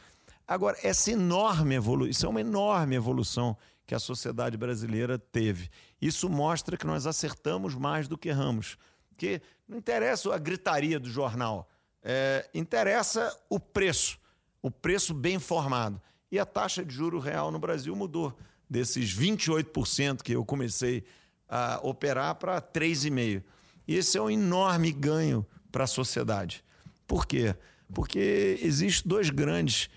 [0.48, 3.54] Agora, essa enorme evolução, é uma enorme evolução
[3.86, 5.68] que a sociedade brasileira teve.
[6.00, 8.78] Isso mostra que nós acertamos mais do que erramos.
[9.10, 11.68] Porque não interessa a gritaria do jornal,
[12.02, 14.18] é, interessa o preço,
[14.62, 16.00] o preço bem formado.
[16.30, 18.36] E a taxa de juro real no Brasil mudou.
[18.68, 21.04] desses 28% que eu comecei
[21.48, 23.42] a operar para 3,5%.
[23.88, 26.62] E esse é um enorme ganho para a sociedade.
[27.04, 27.56] Por quê?
[27.92, 29.90] Porque existem dois grandes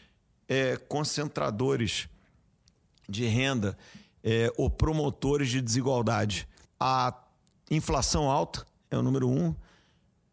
[0.48, 2.10] é, concentradores
[3.08, 3.78] de renda
[4.24, 6.48] é, ou promotores de desigualdade.
[6.80, 7.14] A
[7.70, 9.54] inflação alta é o número um,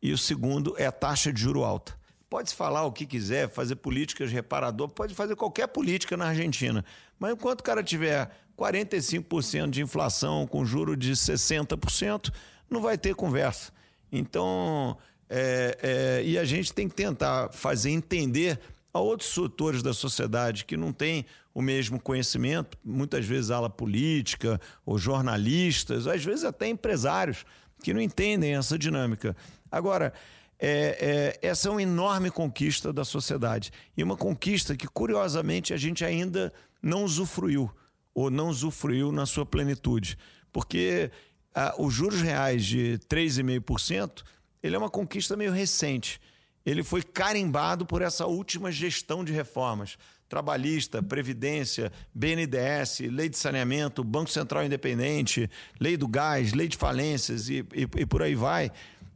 [0.02, 1.99] e o segundo é a taxa de juro alta.
[2.30, 6.84] Pode-se falar o que quiser, fazer políticas reparador, pode fazer qualquer política na Argentina.
[7.18, 12.32] Mas enquanto o cara tiver 45% de inflação com juro de 60%,
[12.70, 13.72] não vai ter conversa.
[14.12, 14.96] Então,
[15.28, 18.60] é, é, e a gente tem que tentar fazer entender
[18.94, 24.60] a outros setores da sociedade que não têm o mesmo conhecimento, muitas vezes ala política
[24.86, 27.44] ou jornalistas, às vezes até empresários
[27.82, 29.36] que não entendem essa dinâmica.
[29.70, 30.12] Agora,
[30.60, 33.72] é, é, essa é uma enorme conquista da sociedade.
[33.96, 36.52] E uma conquista que, curiosamente, a gente ainda
[36.82, 37.70] não usufruiu,
[38.14, 40.18] ou não usufruiu na sua plenitude.
[40.52, 41.10] Porque
[41.54, 44.22] ah, os juros reais de 3,5%,
[44.62, 46.20] ele é uma conquista meio recente.
[46.64, 49.96] Ele foi carimbado por essa última gestão de reformas.
[50.28, 55.50] Trabalhista, Previdência, BNDES, Lei de Saneamento, Banco Central Independente,
[55.80, 58.70] Lei do Gás, Lei de Falências e, e, e por aí vai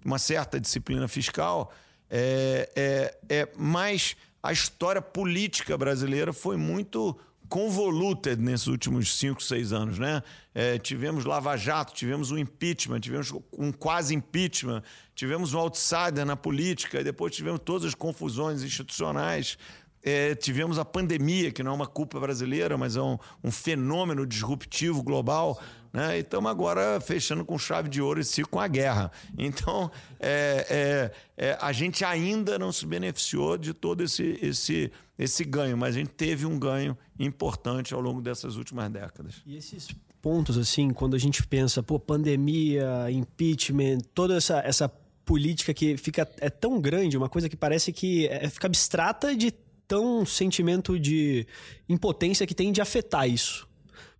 [0.04, 1.72] uma certa disciplina fiscal,
[2.10, 9.72] é, é, é, mas a história política brasileira foi muito convoluted nesses últimos cinco, seis
[9.72, 10.22] anos, né?
[10.54, 14.82] É, tivemos Lava Jato, tivemos um impeachment, tivemos um quase impeachment,
[15.14, 19.58] tivemos um outsider na política e depois tivemos todas as confusões institucionais.
[20.04, 24.26] É, tivemos a pandemia, que não é uma culpa brasileira, mas é um, um fenômeno
[24.26, 25.58] disruptivo global.
[25.94, 26.18] Né?
[26.18, 29.10] E estamos agora fechando com chave de ouro esse com a guerra.
[29.38, 29.90] Então,
[30.20, 35.78] é, é, é, a gente ainda não se beneficiou de todo esse, esse, esse ganho,
[35.78, 39.36] mas a gente teve um ganho importante ao longo dessas últimas décadas.
[39.46, 39.88] E esses
[40.20, 44.88] pontos, assim, quando a gente pensa, pô, pandemia, impeachment, toda essa, essa
[45.24, 49.50] política que fica é tão grande, uma coisa que parece que é, fica abstrata de
[49.86, 51.46] tão sentimento de
[51.88, 53.68] impotência que tem de afetar isso.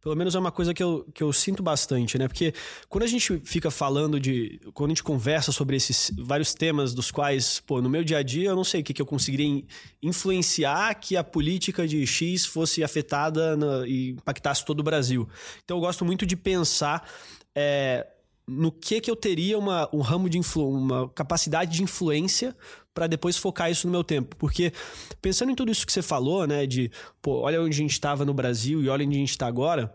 [0.04, 2.28] Pelo menos é uma coisa que eu, que eu sinto bastante, né?
[2.28, 2.52] Porque
[2.90, 4.60] quando a gente fica falando de.
[4.74, 8.22] Quando a gente conversa sobre esses vários temas dos quais, pô, no meu dia a
[8.22, 9.64] dia eu não sei o que, que eu conseguiria
[10.02, 13.56] influenciar que a política de X fosse afetada
[13.86, 15.26] e impactasse todo o Brasil.
[15.64, 17.08] Então eu gosto muito de pensar.
[17.54, 18.06] É,
[18.46, 22.54] no que que eu teria uma, um ramo de influ, uma capacidade de influência
[22.92, 24.36] para depois focar isso no meu tempo.
[24.36, 24.72] Porque
[25.20, 26.90] pensando em tudo isso que você falou, né, de,
[27.20, 29.94] pô, olha onde a gente estava no Brasil e olha onde a gente está agora,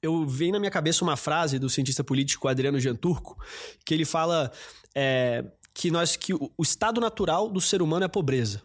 [0.00, 3.36] eu vejo na minha cabeça uma frase do cientista político Adriano Janturco,
[3.84, 4.52] que ele fala
[4.94, 8.62] é, que nós que o estado natural do ser humano é a pobreza.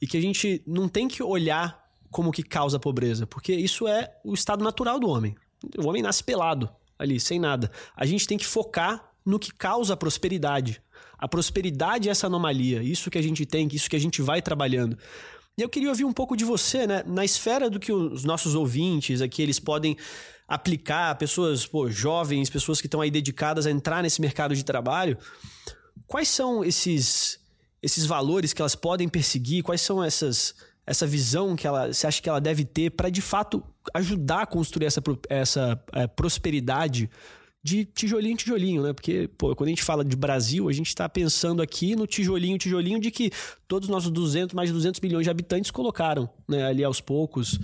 [0.00, 3.88] E que a gente não tem que olhar como que causa a pobreza, porque isso
[3.88, 5.34] é o estado natural do homem.
[5.78, 6.68] O homem nasce pelado
[7.04, 7.70] ali, sem nada.
[7.96, 10.82] A gente tem que focar no que causa a prosperidade.
[11.18, 14.42] A prosperidade é essa anomalia, isso que a gente tem, isso que a gente vai
[14.42, 14.98] trabalhando.
[15.56, 17.04] E eu queria ouvir um pouco de você, né?
[17.06, 19.96] Na esfera do que os nossos ouvintes aqui, eles podem
[20.48, 25.16] aplicar, pessoas pô, jovens, pessoas que estão aí dedicadas a entrar nesse mercado de trabalho.
[26.06, 27.38] Quais são esses,
[27.82, 29.62] esses valores que elas podem perseguir?
[29.62, 30.54] Quais são essas
[30.86, 33.62] essa visão que ela, você acha que ela deve ter para de fato
[33.92, 37.10] ajudar a construir essa, essa é, prosperidade
[37.62, 38.92] de tijolinho em tijolinho, né?
[38.92, 42.58] Porque, pô, quando a gente fala de Brasil, a gente está pensando aqui no tijolinho,
[42.58, 43.30] tijolinho de que
[43.66, 47.58] todos os nossos 200, mais de 200 milhões de habitantes colocaram, né, ali aos poucos.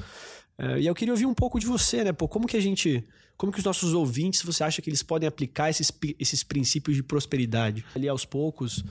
[0.57, 2.13] É, e eu queria ouvir um pouco de você, né?
[2.13, 3.07] Pô, como que a gente,
[3.37, 7.03] como que os nossos ouvintes, você acha que eles podem aplicar esses, esses princípios de
[7.03, 8.83] prosperidade ali aos poucos?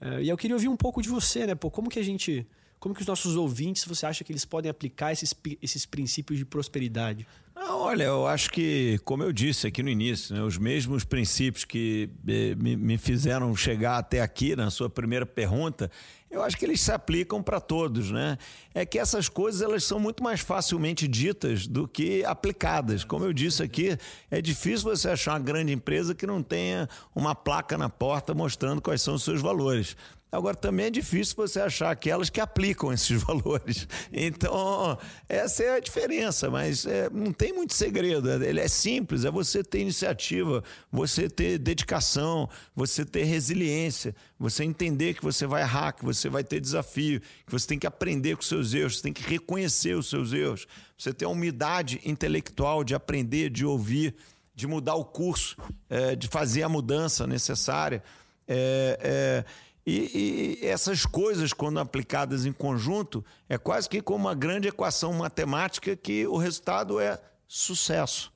[0.00, 1.56] É, e eu queria ouvir um pouco de você, né?
[1.56, 2.46] Pô, como que a gente
[2.78, 6.44] como que os nossos ouvintes, você acha que eles podem aplicar esses, esses princípios de
[6.44, 7.26] prosperidade?
[7.54, 11.64] Não, olha, eu acho que, como eu disse aqui no início, né, os mesmos princípios
[11.64, 15.90] que eh, me, me fizeram chegar até aqui na sua primeira pergunta,
[16.34, 18.36] eu acho que eles se aplicam para todos, né?
[18.74, 23.04] É que essas coisas elas são muito mais facilmente ditas do que aplicadas.
[23.04, 23.96] Como eu disse aqui,
[24.28, 28.82] é difícil você achar uma grande empresa que não tenha uma placa na porta mostrando
[28.82, 29.96] quais são os seus valores.
[30.34, 33.86] Agora, também é difícil você achar aquelas que aplicam esses valores.
[34.12, 38.28] Então, essa é a diferença, mas é, não tem muito segredo.
[38.42, 45.14] Ele é simples: é você ter iniciativa, você ter dedicação, você ter resiliência, você entender
[45.14, 48.42] que você vai errar, que você vai ter desafio, que você tem que aprender com
[48.42, 50.66] seus erros, você tem que reconhecer os seus erros,
[50.96, 54.14] você ter a humildade intelectual de aprender, de ouvir,
[54.54, 55.56] de mudar o curso,
[55.88, 58.02] é, de fazer a mudança necessária.
[58.46, 59.44] É, é,
[59.86, 65.12] e, e, essas coisas, quando aplicadas em conjunto, é quase que como uma grande equação
[65.12, 68.32] matemática que o resultado é sucesso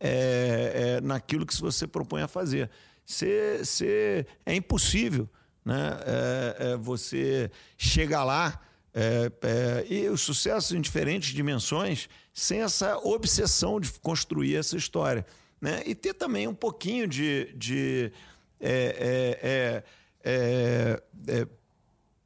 [0.00, 2.70] é, é, naquilo que você propõe a fazer.
[3.04, 5.28] Cê, cê, é impossível
[5.68, 6.00] né?
[6.06, 8.58] É, é, você chegar lá
[8.94, 15.26] é, é, e o sucesso em diferentes dimensões sem essa obsessão de construir essa história.
[15.60, 15.82] Né?
[15.84, 18.10] E ter também um pouquinho de, de
[18.58, 19.82] é,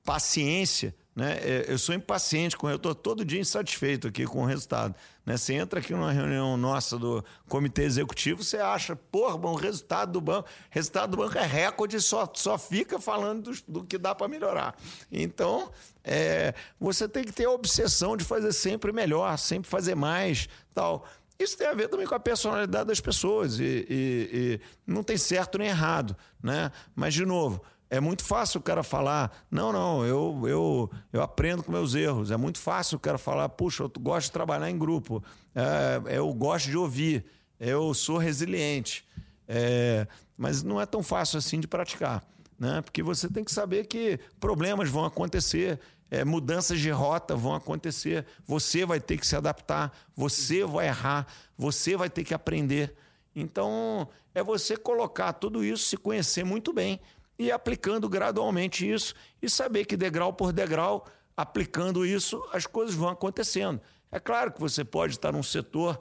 [0.04, 1.38] paciência né?
[1.42, 4.94] É, eu sou impaciente com eu estou todo dia insatisfeito aqui com o resultado.
[5.26, 5.36] Né?
[5.36, 10.20] Você entra aqui numa reunião nossa do comitê executivo, você acha, porra, bom, resultado do
[10.20, 14.26] banco, resultado do banco é recorde, só, só fica falando do, do que dá para
[14.26, 14.74] melhorar.
[15.10, 15.70] Então,
[16.02, 21.06] é, você tem que ter a obsessão de fazer sempre melhor, sempre fazer mais, tal.
[21.38, 25.16] Isso tem a ver também com a personalidade das pessoas e, e, e não tem
[25.16, 26.70] certo nem errado, né?
[26.94, 27.60] Mas de novo,
[27.92, 32.30] é muito fácil o cara falar, não, não, eu, eu, eu aprendo com meus erros.
[32.30, 35.22] É muito fácil o cara falar, puxa, eu gosto de trabalhar em grupo,
[35.54, 37.22] é, eu gosto de ouvir,
[37.60, 39.06] eu sou resiliente.
[39.46, 40.06] É,
[40.38, 42.24] mas não é tão fácil assim de praticar,
[42.58, 42.80] né?
[42.80, 45.78] Porque você tem que saber que problemas vão acontecer,
[46.10, 51.26] é, mudanças de rota vão acontecer, você vai ter que se adaptar, você vai errar,
[51.58, 52.94] você vai ter que aprender.
[53.36, 56.98] Então, é você colocar tudo isso, se conhecer muito bem
[57.38, 61.06] e aplicando gradualmente isso e saber que degrau por degrau,
[61.36, 63.80] aplicando isso, as coisas vão acontecendo.
[64.10, 65.98] É claro que você pode estar num setor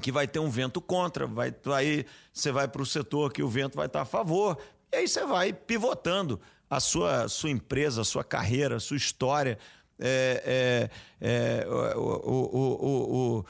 [0.00, 3.48] que vai ter um vento contra, vai, aí você vai para o setor que o
[3.48, 4.58] vento vai estar a favor,
[4.92, 9.58] e aí você vai pivotando a sua, sua empresa, a sua carreira, a sua história.
[9.98, 10.90] É,
[11.20, 13.44] é, é, o, o, o, o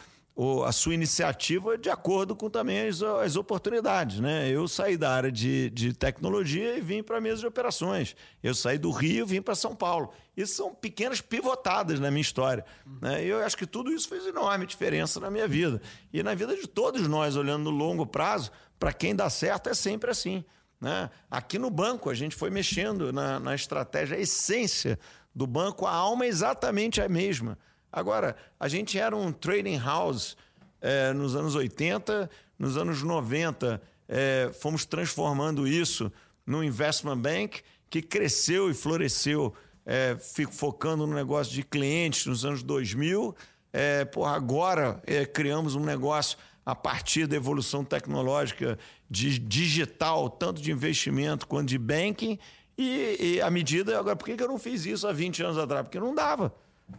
[0.66, 4.18] a sua iniciativa de acordo com também as, as oportunidades.
[4.18, 4.48] Né?
[4.50, 8.16] Eu saí da área de, de tecnologia e vim para a mesa de operações.
[8.42, 10.12] Eu saí do Rio e vim para São Paulo.
[10.36, 12.64] Isso são pequenas pivotadas na minha história.
[13.00, 13.24] Né?
[13.24, 15.80] E eu acho que tudo isso fez enorme diferença na minha vida.
[16.12, 19.74] E na vida de todos nós, olhando no longo prazo, para quem dá certo é
[19.74, 20.44] sempre assim.
[20.80, 21.08] Né?
[21.30, 24.98] Aqui no banco, a gente foi mexendo na, na estratégia, a essência
[25.32, 27.56] do banco, a alma é exatamente a mesma.
[27.96, 30.36] Agora, a gente era um trading house
[30.80, 32.28] é, nos anos 80,
[32.58, 36.10] nos anos 90, é, fomos transformando isso
[36.44, 39.54] num investment bank que cresceu e floresceu,
[39.86, 40.16] é,
[40.50, 43.32] focando no negócio de clientes nos anos 2000.
[43.72, 46.36] É, agora é, criamos um negócio
[46.66, 48.76] a partir da evolução tecnológica
[49.08, 52.40] de digital, tanto de investimento quanto de banking.
[52.76, 53.96] E, e à medida.
[53.96, 55.84] Agora, por que eu não fiz isso há 20 anos atrás?
[55.84, 56.52] Porque não dava.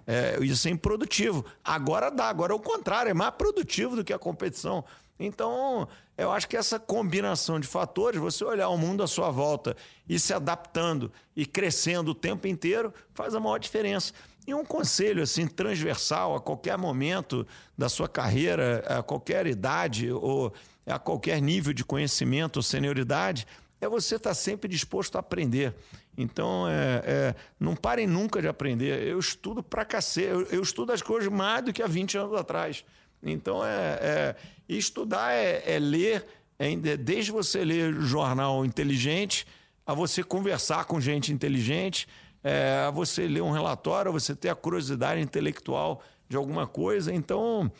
[0.07, 1.45] É, isso é improdutivo.
[1.63, 4.83] Agora dá, agora é o contrário, é mais produtivo do que a competição.
[5.19, 9.75] Então, eu acho que essa combinação de fatores, você olhar o mundo à sua volta
[10.07, 14.13] e se adaptando e crescendo o tempo inteiro, faz a maior diferença.
[14.45, 20.53] E um conselho assim transversal a qualquer momento da sua carreira, a qualquer idade ou
[20.85, 23.47] a qualquer nível de conhecimento ou senioridade,
[23.79, 25.73] é você estar sempre disposto a aprender.
[26.17, 29.03] Então, é, é, não parem nunca de aprender.
[29.03, 30.27] Eu estudo pra cacete.
[30.27, 32.85] Eu, eu, estudo as coisas mais do que há 20 anos atrás.
[33.21, 34.35] Então, é, é
[34.67, 36.25] estudar é, é ler,
[36.57, 39.45] é, desde você ler jornal inteligente,
[39.85, 42.07] a você conversar com gente inteligente,
[42.43, 47.13] é, a você ler um relatório, a você ter a curiosidade intelectual de alguma coisa.
[47.13, 47.71] Então,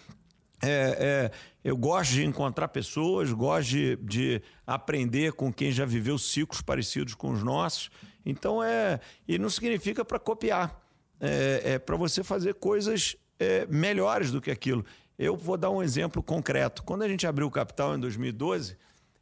[0.61, 1.31] é, é,
[1.65, 7.15] eu gosto de encontrar pessoas, gosto de, de, aprender com quem já viveu ciclos parecidos
[7.15, 7.89] com os nossos.
[8.23, 8.99] Então é.
[9.27, 10.79] E não significa para copiar.
[11.19, 14.85] É, é para você fazer coisas é, melhores do que aquilo.
[15.17, 16.83] Eu vou dar um exemplo concreto.
[16.83, 18.77] Quando a gente abriu o capital em 2012,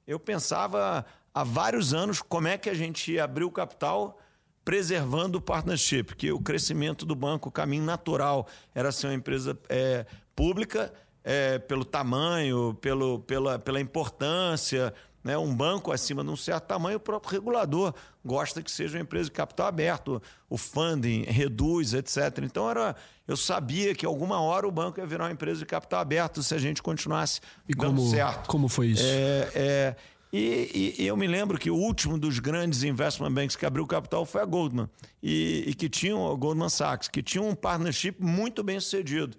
[0.05, 4.19] eu pensava há vários anos como é que a gente ia abrir o capital
[4.65, 9.57] preservando o partnership, que o crescimento do banco, o caminho natural era ser uma empresa
[9.69, 10.91] é, pública
[11.23, 14.93] é, pelo tamanho, pelo, pela, pela importância.
[15.23, 15.37] Né?
[15.37, 17.93] Um banco acima de um certo tamanho, o próprio regulador
[18.25, 22.39] gosta que seja uma empresa de capital aberto, o funding reduz, etc.
[22.43, 22.95] Então era,
[23.25, 26.53] eu sabia que alguma hora o banco ia virar uma empresa de capital aberto se
[26.53, 28.47] a gente continuasse e dando como, certo.
[28.47, 29.03] Como foi isso?
[29.05, 29.95] É, é,
[30.31, 34.25] e, e, eu me lembro que o último dos grandes investment banks que abriu capital
[34.25, 34.89] foi a Goldman,
[35.21, 39.37] e, e que tinha o Goldman Sachs, que tinha um partnership muito bem sucedido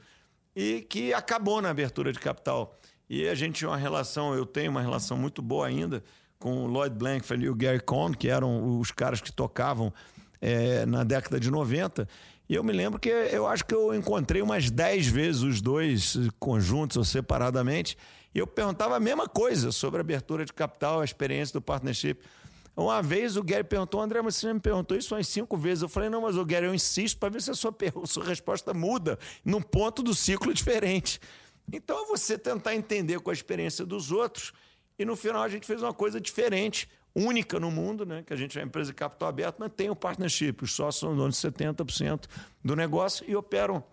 [0.54, 2.78] e que acabou na abertura de capital.
[3.08, 6.02] E a gente tinha uma relação, eu tenho uma relação muito boa ainda
[6.38, 9.92] com o Lloyd Blankfein e o Gary Cohn, que eram os caras que tocavam
[10.40, 12.08] é, na década de 90.
[12.48, 16.16] E eu me lembro que eu acho que eu encontrei umas 10 vezes os dois
[16.38, 17.96] conjuntos ou separadamente,
[18.34, 22.20] e eu perguntava a mesma coisa sobre a abertura de capital, a experiência do partnership.
[22.76, 25.82] Uma vez o Gary perguntou, André, mas você me perguntou isso umas cinco vezes.
[25.82, 28.74] Eu falei, não, mas o Gary, eu insisto para ver se a sua, sua resposta
[28.74, 31.20] muda num ponto do ciclo diferente.
[31.72, 34.52] Então é você tentar entender com a experiência dos outros.
[34.98, 38.24] E no final a gente fez uma coisa diferente, única no mundo, né?
[38.26, 40.56] que a gente é uma empresa de capital aberto, mas tem o partnership.
[40.62, 42.24] Os sócios são donos de 70%
[42.62, 43.84] do negócio e operam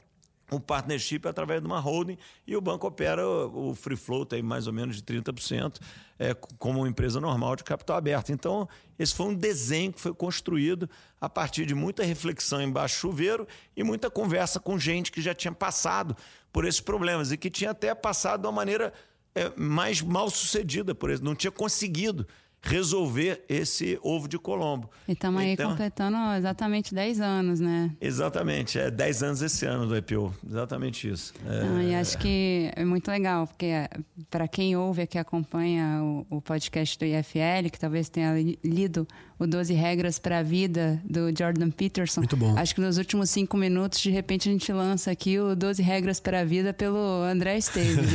[0.51, 4.67] o partnership através de uma holding e o banco opera o free float aí mais
[4.67, 5.79] ou menos de 30%,
[6.19, 8.31] é, como uma empresa normal de capital aberto.
[8.33, 8.67] Então,
[8.99, 10.89] esse foi um desenho que foi construído
[11.21, 15.53] a partir de muita reflexão embaixo chuveiro e muita conversa com gente que já tinha
[15.53, 16.15] passado
[16.51, 18.93] por esses problemas e que tinha até passado de uma maneira
[19.33, 22.27] é, mais mal sucedida, por isso, não tinha conseguido
[22.61, 24.89] resolver esse ovo de Colombo.
[25.07, 27.91] E estamos aí então, completando exatamente 10 anos, né?
[27.99, 31.33] Exatamente, é 10 anos esse ano do IPO, exatamente isso.
[31.45, 31.83] É...
[31.83, 33.89] E acho que é muito legal, porque é,
[34.29, 38.33] para quem ouve aqui, acompanha o, o, podcast do IFL, que talvez tenha
[38.63, 39.07] lido
[39.41, 42.21] o 12 Regras para a Vida, do Jordan Peterson.
[42.21, 42.55] Muito bom.
[42.55, 46.19] Acho que nos últimos cinco minutos, de repente, a gente lança aqui o 12 Regras
[46.19, 47.97] para a Vida pelo André Esteves.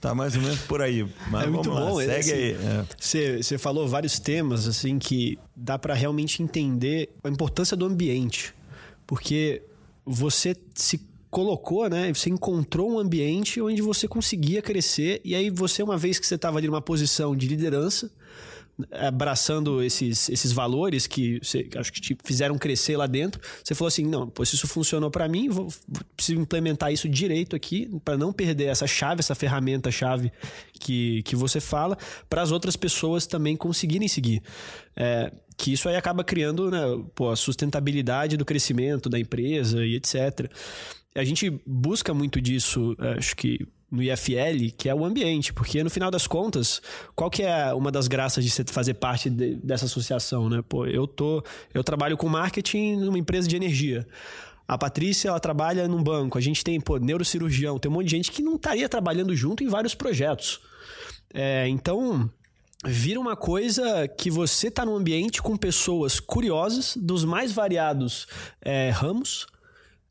[0.00, 1.06] tá mais ou menos por aí.
[1.30, 2.00] Mas é muito lá, bom.
[2.00, 2.56] Segue assim, aí.
[3.40, 3.58] Você é.
[3.58, 8.52] falou vários temas assim que dá para realmente entender a importância do ambiente.
[9.06, 9.62] Porque
[10.04, 12.12] você se colocou, né?
[12.12, 16.34] Você encontrou um ambiente onde você conseguia crescer e aí você uma vez que você
[16.34, 18.10] estava ali numa posição de liderança,
[18.92, 23.88] abraçando esses, esses valores que você, acho que te fizeram crescer lá dentro, você falou
[23.88, 25.68] assim: não, pois isso funcionou para mim, vou,
[26.16, 30.32] preciso implementar isso direito aqui para não perder essa chave, essa ferramenta-chave
[30.72, 31.96] que, que você fala,
[32.28, 34.42] para as outras pessoas também conseguirem seguir.
[34.96, 36.80] É, que isso aí acaba criando né,
[37.14, 40.50] pô, a sustentabilidade do crescimento da empresa e etc.
[41.16, 45.88] A gente busca muito disso, acho que no IFL, que é o ambiente, porque no
[45.88, 46.82] final das contas,
[47.14, 50.62] qual que é uma das graças de você fazer parte de, dessa associação, né?
[50.68, 54.06] Pô, eu tô, eu trabalho com marketing numa empresa de energia.
[54.66, 56.36] A Patrícia, ela trabalha num banco.
[56.36, 59.64] A gente tem, pô, neurocirurgião, tem um monte de gente que não estaria trabalhando junto
[59.64, 60.60] em vários projetos.
[61.32, 62.30] É, então,
[62.84, 68.26] vira uma coisa que você está num ambiente com pessoas curiosas dos mais variados
[68.60, 69.46] é, ramos,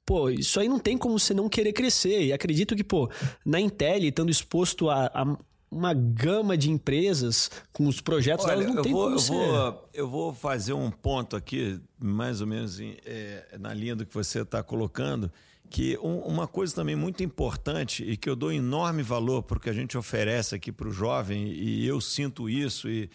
[0.07, 2.23] pô, isso aí não tem como você não querer crescer.
[2.23, 3.11] E acredito que, pô,
[3.45, 5.37] na Intel, estando exposto a, a
[5.69, 9.33] uma gama de empresas com os projetos Olha, não eu tem vou, como eu ser.
[9.33, 14.05] Vou, eu vou fazer um ponto aqui, mais ou menos em, é, na linha do
[14.05, 15.29] que você está colocando,
[15.69, 19.59] que um, uma coisa também muito importante e que eu dou enorme valor para o
[19.59, 23.09] que a gente oferece aqui para o jovem, e eu sinto isso, e,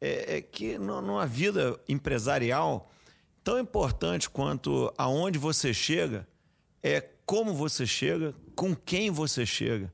[0.00, 2.90] é, é que numa vida empresarial
[3.44, 6.26] tão importante quanto aonde você chega
[6.82, 9.92] é como você chega, com quem você chega.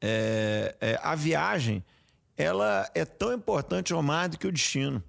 [0.00, 1.84] É, é, a viagem
[2.36, 5.02] ela é tão importante ou mais do que o destino.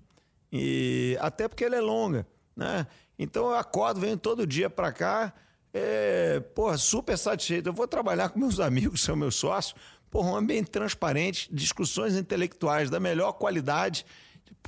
[0.52, 2.86] E até porque ela é longa, né?
[3.18, 5.34] Então eu acordo, venho todo dia para cá,
[5.74, 7.70] é, porra, super satisfeito.
[7.70, 9.76] Eu vou trabalhar com meus amigos, são meus sócios,
[10.10, 14.06] porra, um ambiente transparente, discussões intelectuais da melhor qualidade,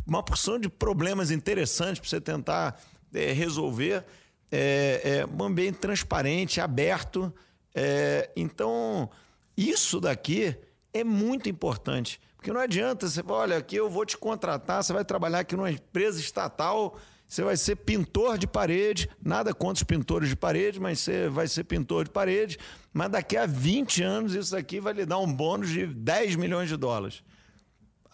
[0.07, 2.81] uma porção de problemas interessantes para você tentar
[3.13, 4.03] é, resolver.
[4.51, 7.33] É, é, um ambiente transparente, aberto.
[7.73, 9.09] É, então,
[9.57, 10.55] isso daqui
[10.93, 12.19] é muito importante.
[12.35, 15.55] Porque não adianta você falar, olha, aqui eu vou te contratar, você vai trabalhar aqui
[15.55, 20.79] numa empresa estatal, você vai ser pintor de parede, nada contra os pintores de parede,
[20.79, 22.59] mas você vai ser pintor de parede,
[22.91, 26.69] mas daqui a 20 anos isso aqui vai lhe dar um bônus de 10 milhões
[26.69, 27.23] de dólares.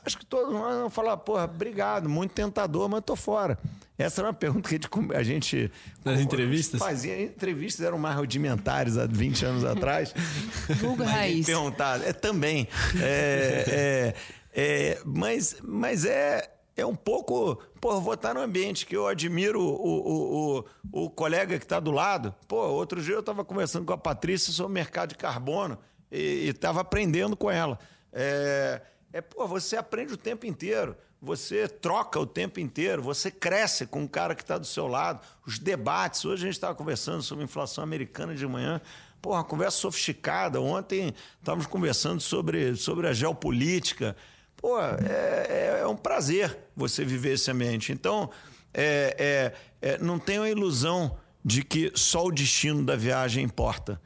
[0.06, 3.58] Acho que todos nós vão falar, porra, obrigado, muito tentador, mas tô fora.
[3.98, 4.80] Essa era uma pergunta que
[5.14, 5.70] a gente.
[6.06, 6.80] Nas entrevistas?
[6.80, 7.22] Fazia.
[7.22, 10.14] Entrevistas eram mais rudimentares há 20 anos atrás.
[10.80, 11.46] Vulgo raiz.
[11.46, 12.02] Perguntar.
[12.08, 12.66] É também.
[13.02, 14.16] É, é,
[14.54, 17.62] é, mas, mas é, é um pouco.
[17.82, 21.82] Pô, vou estar no ambiente que eu admiro o, o, o, o colega que está
[21.82, 22.34] do lado.
[22.48, 25.78] Pô, outro dia eu estava conversando com a Patrícia sobre o mercado de carbono
[26.10, 27.78] e estava aprendendo com ela.
[28.14, 28.82] É,
[29.12, 34.04] é, pô, você aprende o tempo inteiro, você troca o tempo inteiro, você cresce com
[34.04, 35.20] o cara que está do seu lado.
[35.46, 38.80] Os debates, hoje a gente estava conversando sobre inflação americana de manhã,
[39.22, 40.62] pô, uma conversa sofisticada.
[40.62, 44.16] Ontem estávamos conversando sobre, sobre a geopolítica.
[44.56, 47.92] Pô, é, é, é um prazer você viver esse ambiente.
[47.92, 48.30] Então,
[48.74, 54.00] é, é, é, não tenho a ilusão de que só o destino da viagem importa.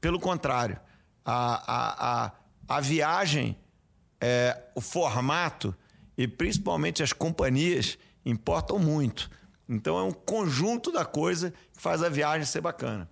[0.00, 0.78] Pelo contrário,
[1.24, 2.32] a, a, a,
[2.68, 3.56] a viagem
[4.20, 5.74] é, o formato
[6.16, 9.30] e principalmente as companhias importam muito.
[9.68, 13.08] Então é um conjunto da coisa que faz a viagem ser bacana.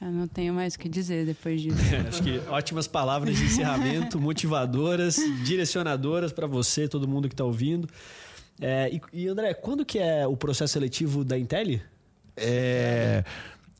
[0.00, 1.76] Eu não tenho mais o que dizer depois disso.
[2.08, 7.88] acho que ótimas palavras de encerramento, motivadoras, direcionadoras para você, todo mundo que está ouvindo.
[8.60, 11.80] É, e, e, André, quando que é o processo seletivo da Intel?
[12.36, 13.24] É,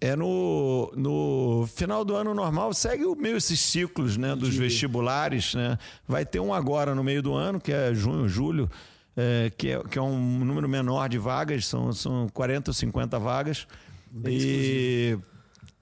[0.00, 5.54] é no, no final do ano normal, segue meio esses ciclos né, dos vestibulares.
[5.54, 5.76] Né?
[6.06, 8.70] Vai ter um agora no meio do ano, que é junho, julho,
[9.16, 13.18] é, que, é, que é um número menor de vagas, são, são 40 ou 50
[13.18, 13.66] vagas.
[14.24, 15.18] e,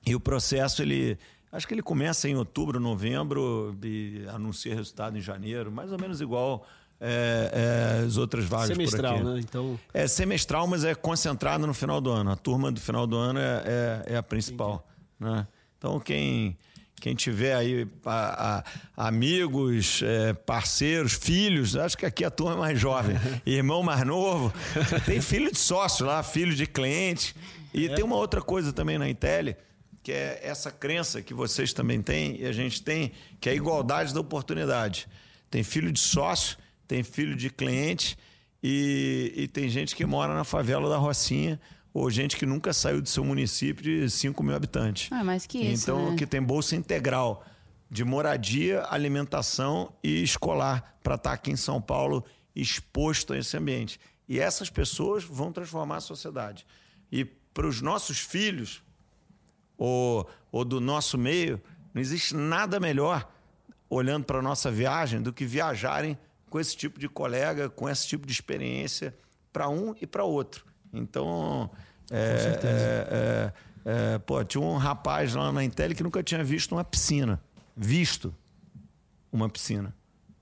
[0.07, 1.19] e o processo, ele.
[1.53, 6.21] Acho que ele começa em outubro, novembro e anuncia resultado em janeiro, mais ou menos
[6.21, 6.67] igual
[7.01, 9.34] é, é, as outras vagas semestral, por aqui.
[9.34, 9.40] né?
[9.40, 9.80] Então...
[9.92, 12.30] É semestral, mas é concentrado no final do ano.
[12.30, 13.62] A turma do final do ano é,
[14.07, 14.86] é, é a principal.
[15.18, 15.47] Né?
[15.76, 16.57] Então, quem,
[17.01, 18.64] quem tiver aí a,
[18.97, 24.05] a, amigos, é, parceiros, filhos, acho que aqui a turma é mais jovem, irmão mais
[24.07, 24.53] novo,
[25.05, 27.34] tem filho de sócio lá, filho de cliente.
[27.74, 29.55] E tem uma outra coisa também na Intel,
[30.03, 33.55] que é essa crença que vocês também têm e a gente tem, que é a
[33.55, 35.07] igualdade da oportunidade.
[35.51, 36.57] Tem filho de sócio
[36.87, 38.16] tem filho de cliente
[38.62, 41.61] e, e tem gente que mora na favela da Rocinha
[41.93, 45.11] ou gente que nunca saiu do seu município de 5 mil habitantes.
[45.11, 45.84] Ah, mais que isso.
[45.84, 46.16] Então, né?
[46.16, 47.45] que tem bolsa integral
[47.91, 52.24] de moradia, alimentação e escolar para estar tá aqui em São Paulo
[52.55, 54.01] exposto a esse ambiente.
[54.28, 56.66] E essas pessoas vão transformar a sociedade.
[57.11, 58.82] E para os nossos filhos,
[59.78, 61.61] ou, ou do nosso meio,
[61.95, 63.30] não existe nada melhor,
[63.89, 66.18] olhando para a nossa viagem, do que viajarem
[66.57, 69.15] com esse tipo de colega, com esse tipo de experiência
[69.53, 70.65] para um e para outro.
[70.91, 71.71] Então,
[72.11, 73.53] é, é,
[73.85, 77.43] é, é, pô, tinha um rapaz lá na Intel que nunca tinha visto uma piscina.
[77.77, 78.35] Visto
[79.31, 79.95] uma piscina.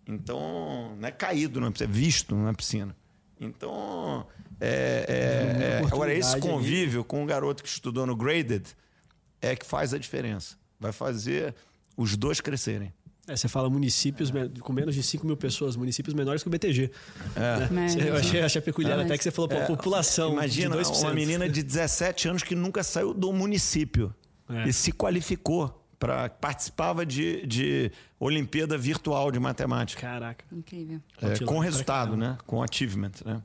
[0.06, 2.94] Então, não é caído numa piscina, é visto numa piscina.
[3.40, 4.24] Então,
[4.60, 7.08] é, é, agora esse convívio ali.
[7.08, 8.68] com um garoto que estudou no Graded
[9.42, 10.56] é que faz a diferença.
[10.78, 11.56] Vai fazer
[11.96, 12.94] os dois crescerem.
[13.26, 16.90] É, você fala municípios com menos de 5 mil pessoas, municípios menores que o BTG.
[17.34, 17.70] É.
[17.70, 17.86] Né?
[18.06, 19.66] Eu achei, achei peculiar até que você falou, pô, é.
[19.66, 20.32] população.
[20.32, 24.14] Imagina uma menina de 17 anos que nunca saiu do município
[24.48, 24.68] é.
[24.68, 30.02] e se qualificou para participava de, de Olimpíada Virtual de Matemática.
[30.02, 30.44] Caraca.
[30.52, 31.00] Incrível.
[31.22, 32.36] É, com resultado, né?
[32.46, 33.40] Com achievement, né?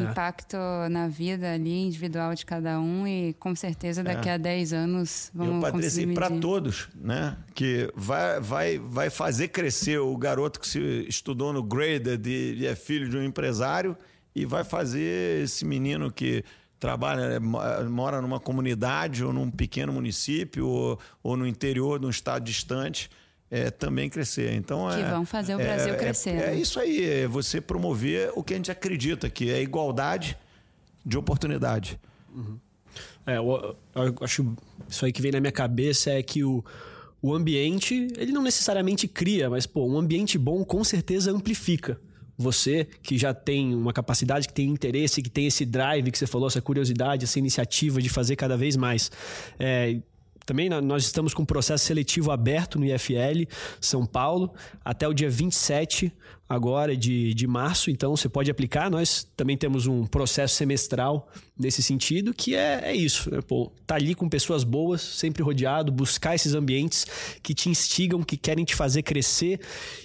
[0.00, 0.04] É.
[0.04, 0.88] impacto é.
[0.88, 4.34] na vida ali individual de cada um e com certeza daqui é.
[4.34, 9.48] a 10 anos vamos e, Patrícia, e para todos, né, que vai, vai, vai fazer
[9.48, 13.96] crescer o garoto que se estudou no Graded e, e é filho de um empresário
[14.34, 16.44] e vai fazer esse menino que
[16.78, 22.44] trabalha, mora numa comunidade ou num pequeno município ou, ou no interior de um estado
[22.44, 23.10] distante
[23.50, 24.52] é, também crescer.
[24.54, 26.30] Então, que é, vão fazer o Brasil é, crescer.
[26.30, 30.36] É, é, isso aí, é você promover o que a gente acredita, que é igualdade
[31.04, 31.98] de oportunidade.
[32.34, 32.58] Uhum.
[33.26, 34.56] É, eu, eu, acho
[34.88, 36.64] isso aí que vem na minha cabeça é que o,
[37.20, 42.00] o ambiente, ele não necessariamente cria, mas pô, um ambiente bom com certeza amplifica.
[42.40, 46.26] Você que já tem uma capacidade, que tem interesse, que tem esse drive que você
[46.26, 49.10] falou, essa curiosidade, essa iniciativa de fazer cada vez mais.
[49.58, 49.98] É,
[50.48, 53.44] também nós estamos com um processo seletivo aberto no IFL
[53.78, 56.10] São Paulo até o dia 27
[56.48, 58.90] agora de, de março, então você pode aplicar.
[58.90, 61.28] Nós também temos um processo semestral
[61.58, 63.42] nesse sentido, que é, é isso, né?
[63.42, 67.06] Pô, tá ali com pessoas boas, sempre rodeado, buscar esses ambientes
[67.42, 69.60] que te instigam, que querem te fazer crescer.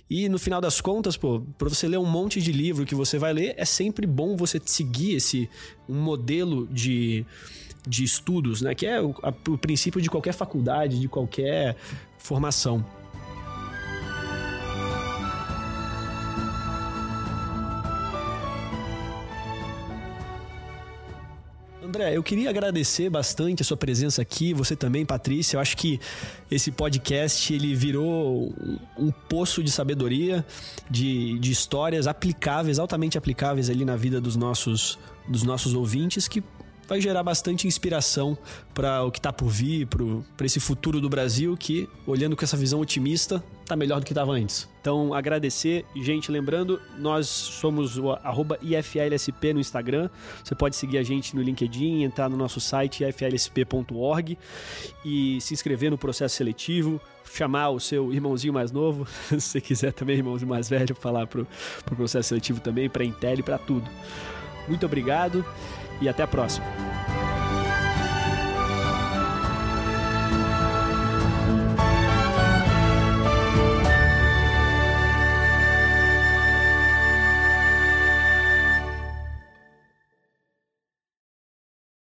[0.10, 3.18] E no final das contas, pô, para você ler um monte de livro que você
[3.18, 5.50] vai ler, é sempre bom você seguir esse
[5.88, 7.26] um modelo de
[7.88, 8.74] de estudos, né?
[8.74, 11.76] Que é o, a, o princípio de qualquer faculdade, de qualquer
[12.18, 12.86] formação.
[21.94, 25.58] André, eu queria agradecer bastante a sua presença aqui, você também, Patrícia.
[25.58, 26.00] Eu acho que
[26.50, 28.52] esse podcast ele virou
[28.98, 30.44] um, poço de sabedoria,
[30.90, 36.42] de, de histórias aplicáveis, altamente aplicáveis ali na vida dos nossos, dos nossos ouvintes, que
[36.88, 38.38] vai gerar bastante inspiração
[38.74, 42.58] para o que está por vir, para esse futuro do Brasil que, olhando com essa
[42.58, 44.68] visão otimista, está melhor do que estava antes.
[44.82, 45.86] Então, agradecer.
[45.96, 48.16] Gente, lembrando, nós somos o
[48.62, 50.10] IFLSP no Instagram.
[50.44, 54.38] Você pode seguir a gente no LinkedIn, entrar no nosso site iflsp.org
[55.06, 57.00] e se inscrever no processo seletivo,
[57.34, 59.08] chamar o seu irmãozinho mais novo,
[59.40, 61.48] se quiser também, irmãozinho mais velho, falar para o
[61.86, 63.90] pro processo seletivo também, para Intel e para tudo.
[64.68, 65.46] Muito obrigado
[66.04, 66.66] e até a próxima.